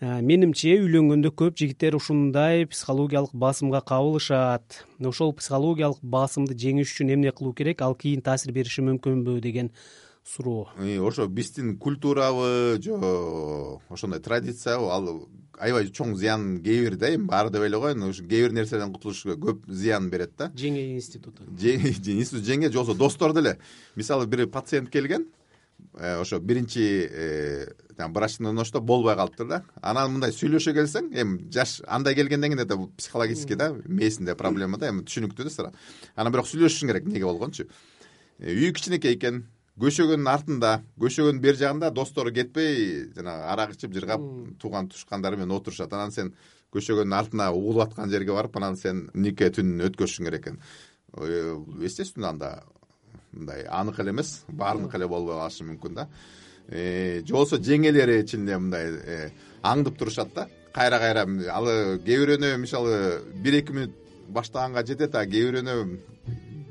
Менимче 0.00 0.76
үйлөнгөндө 0.78 1.32
көп 1.34 1.58
жигиттер 1.58 1.96
ушундай 1.98 2.66
психологиялык 2.70 3.34
басымга 3.34 3.82
кабылышат. 3.82 4.84
Ошол 5.02 5.34
психологиялык 5.34 5.98
басымды 6.02 6.54
жеңиш 6.54 6.94
үчүн 6.94 7.16
эмне 7.16 7.32
кылуу 7.34 7.54
керек 7.56 7.82
ал 7.82 7.96
кийин 7.98 8.22
таасир 8.22 8.52
бериши 8.52 8.86
мүмкүнбү 8.86 9.40
деген 9.40 9.72
суроо. 10.22 10.68
Ошо 11.02 11.26
биздин 11.26 11.78
культурабы 11.78 12.78
же 12.82 12.94
ошондой 13.88 14.20
традициябы 14.20 14.90
ал 14.92 15.28
аябай 15.58 15.88
чоң 15.90 16.14
зыян 16.16 16.60
кээ 16.64 16.82
бир 16.84 16.96
да 17.00 17.10
эми 17.14 17.26
баары 17.30 17.50
деп 17.50 17.62
эле 17.66 17.78
коеюн. 17.80 18.02
Ушу 18.08 18.24
кээ 18.26 18.46
бир 18.46 18.52
нерседен 18.52 18.92
кутулуш 18.92 19.24
көп 19.26 19.64
зыян 19.68 20.10
берет 20.10 20.36
да. 20.36 20.50
Жеңе 20.54 20.94
институту. 20.94 21.44
Институт 21.60 22.44
жеңе. 22.44 22.70
Же 22.70 22.78
болбосо 22.78 22.98
достор 22.98 23.32
деле. 23.32 23.58
Мисалы 23.94 24.26
бир 24.26 24.46
пациент 24.46 24.90
келген 24.90 25.26
э, 25.98 26.20
ошо 26.20 26.38
биринчи 26.40 27.08
э, 27.10 27.72
брачный 28.08 28.52
ночто 28.52 28.80
болбой 28.80 29.16
калыптыр 29.16 29.48
да. 29.48 29.62
Анан 29.80 30.12
мындай 30.12 30.32
сүйлөшө 30.32 30.74
келсең 30.76 31.10
эми 31.14 31.50
жаш 31.52 31.80
андай 31.86 32.14
келгенден 32.14 32.52
кийин 32.52 32.64
это 32.64 32.78
психологический 32.96 33.56
да 33.56 33.72
мээсинде 33.84 34.34
проблема 34.34 34.78
да 34.78 34.90
эми 34.90 35.04
түшүнүктүү 35.04 35.50
да 35.56 35.72
анан 36.16 36.32
бирок 36.32 36.46
сүйлөшүшүң 36.46 36.92
керек 36.92 37.06
эмнеге 37.06 37.24
болгончу? 37.24 37.68
Э, 38.38 38.52
үй 38.52 38.72
кичинекей 38.72 39.16
экен 39.16 39.46
көшөгөндүн 39.82 40.28
артында 40.30 40.70
көшөгөнүн 41.00 41.40
бери 41.42 41.60
жагында 41.60 41.90
достору 41.92 42.32
кетпей 42.32 43.10
жанагы 43.16 43.48
арак 43.52 43.74
ичип 43.74 43.92
жыргап 43.92 44.22
тууган 44.60 44.88
тушкандары 44.88 45.36
менен 45.36 45.56
отурушат. 45.58 45.92
Анан 45.92 46.14
сен 46.14 46.32
көшөгөндүн 46.72 47.16
артына 47.16 47.50
угулуп 47.52 47.90
аткан 47.90 48.10
жерге 48.10 48.32
барып 48.32 48.56
анан 48.56 48.78
сен 48.80 49.10
нике 49.14 49.50
түнүн 49.52 49.84
өткөрүшүң 49.90 50.30
керек 50.30 50.46
экен. 50.46 50.58
Естественно 51.84 52.30
анда 52.32 52.50
мындай 53.32 53.66
аныкы 53.68 54.02
эле 54.02 54.16
эмес 54.16 54.44
баарыныкы 54.48 54.96
эле 54.96 55.08
болбой 55.08 55.36
калышы 55.36 55.68
мүмкүн 55.68 55.94
да. 55.94 56.08
Э, 56.68 57.22
же 57.24 57.32
болбосо 57.32 57.60
жеңелери 57.60 58.24
чын 58.26 58.48
мындай 58.48 58.88
э, 58.88 59.30
аңдып 59.62 59.98
турушат 59.98 60.32
да. 60.34 60.48
Кайра 60.72 60.98
кайра 60.98 61.26
ал 61.52 61.68
кээ 62.00 62.24
бирөөнө 62.24 62.56
мисалы 62.58 63.22
бир 63.44 63.60
эки 63.60 63.76
мүнөт 63.76 63.92
баштаганга 64.28 64.86
жетет 64.86 65.14
а 65.14 65.26
кээ 65.26 65.50
бирөөнө 65.50 65.76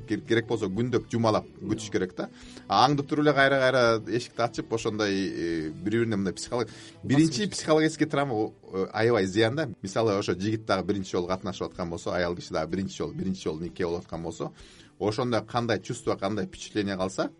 керек 0.06 0.46
болсо 0.46 0.68
күндөп 0.70 1.10
жумалап 1.12 1.46
күтүш 1.60 1.90
керек 1.92 2.14
да. 2.16 2.28
Аңдып 2.68 3.08
туруп 3.08 3.26
эле 3.26 3.34
кайра 3.34 3.58
кайра 3.60 3.82
эшикти 4.06 4.42
ачып 4.42 4.72
ошондой 4.72 5.12
бири 5.12 5.98
бирине 6.00 6.16
мындай 6.16 6.34
психолог 6.34 6.68
биринчи 7.02 7.48
психологический 7.50 8.06
травма 8.06 8.52
аябай 8.92 9.26
зыян 9.26 9.56
да. 9.56 9.68
Мисалы 9.82 10.16
ошо 10.18 10.34
жигит 10.34 10.66
дагы 10.66 10.86
биринчи 10.86 11.10
жолу 11.10 11.28
катнашып 11.28 11.70
аткан 11.70 11.90
болсо 11.90 12.14
аял 12.14 12.36
киши 12.36 12.54
дагы 12.54 12.72
биринчи 12.72 12.96
жолу 12.96 13.12
биринчи 13.12 13.42
жолу 13.42 13.60
нике 13.60 13.84
болуп 13.84 14.04
аткан 14.04 14.22
болсо 14.22 14.52
ошондо 14.98 15.42
кандай 15.42 15.80
чувство 15.82 16.16
кандай 16.16 16.46
впечатление 16.46 16.96
калса 16.96 17.30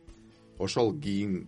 ошол 0.58 0.94
кийин 1.00 1.46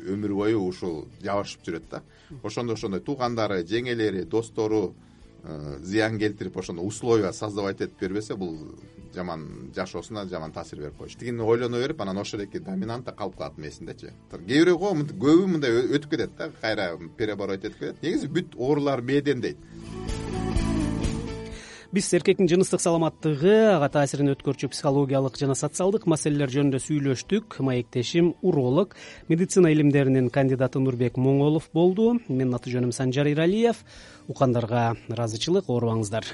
өмүр 0.00 0.34
бою 0.36 0.62
ушул 0.66 1.06
жабышып 1.22 1.64
жүрөт 1.66 1.88
да. 1.90 2.02
Ошондо 2.42 2.74
ошондой 2.74 3.00
туугандары 3.00 3.62
жеңелери 3.64 4.24
достору 4.24 4.94
э, 5.42 5.78
зыян 5.80 6.18
келтирип 6.18 6.56
ошондо 6.56 6.82
условия 6.82 7.32
создавать 7.32 7.80
этип 7.80 8.00
бербесе 8.00 8.36
бул 8.36 8.76
жаман 9.16 9.72
жашоосуна 9.74 10.26
жаман 10.28 10.52
таасир 10.52 10.84
берип 10.84 10.98
коюшу 11.00 11.18
тигини 11.18 11.42
ойлоно 11.42 11.80
берип 11.80 12.00
анан 12.00 12.18
ошол 12.22 12.44
эки 12.44 12.60
доминанта 12.60 13.12
калып 13.12 13.36
калат 13.40 13.58
мээсиндечи 13.58 14.12
кээ 14.30 14.44
бирөөгө 14.46 15.16
көбү 15.16 15.46
мындай 15.56 15.72
өтүп 15.96 16.10
кетет 16.10 16.36
да 16.38 16.50
кайра 16.60 16.96
переоборот 17.16 17.64
этип 17.64 17.78
кетет. 17.78 18.02
Негизи 18.02 18.28
бүт 18.28 18.56
оорулар 18.56 19.02
мээден 19.02 19.40
дейт. 19.40 19.56
Биз 21.94 22.10
эркектин 22.12 22.48
жыныстык 22.50 22.82
саламаттыгы 22.82 23.54
ага 23.76 23.88
таасирин 23.94 24.32
өткөрчү 24.34 24.68
психологиялык 24.72 25.38
жана 25.38 25.54
социалдык 25.56 26.04
маселелер 26.10 26.50
жөнүндө 26.52 26.82
сүйлөштүк. 26.82 27.60
Маектешим 27.64 28.34
уролог 28.42 28.96
медицина 29.30 29.72
илимдеринин 29.72 30.28
кандидаты 30.34 30.82
нурбек 30.82 31.16
моңолов 31.16 31.70
болду. 31.72 32.18
Менин 32.28 32.58
аты 32.58 32.74
жөнүм 32.74 32.92
санжар 32.92 33.30
эралиев 33.32 33.80
уккандарга 34.28 34.96
ыраазычылык 35.08 35.70
оорубаңыздар 35.70 36.26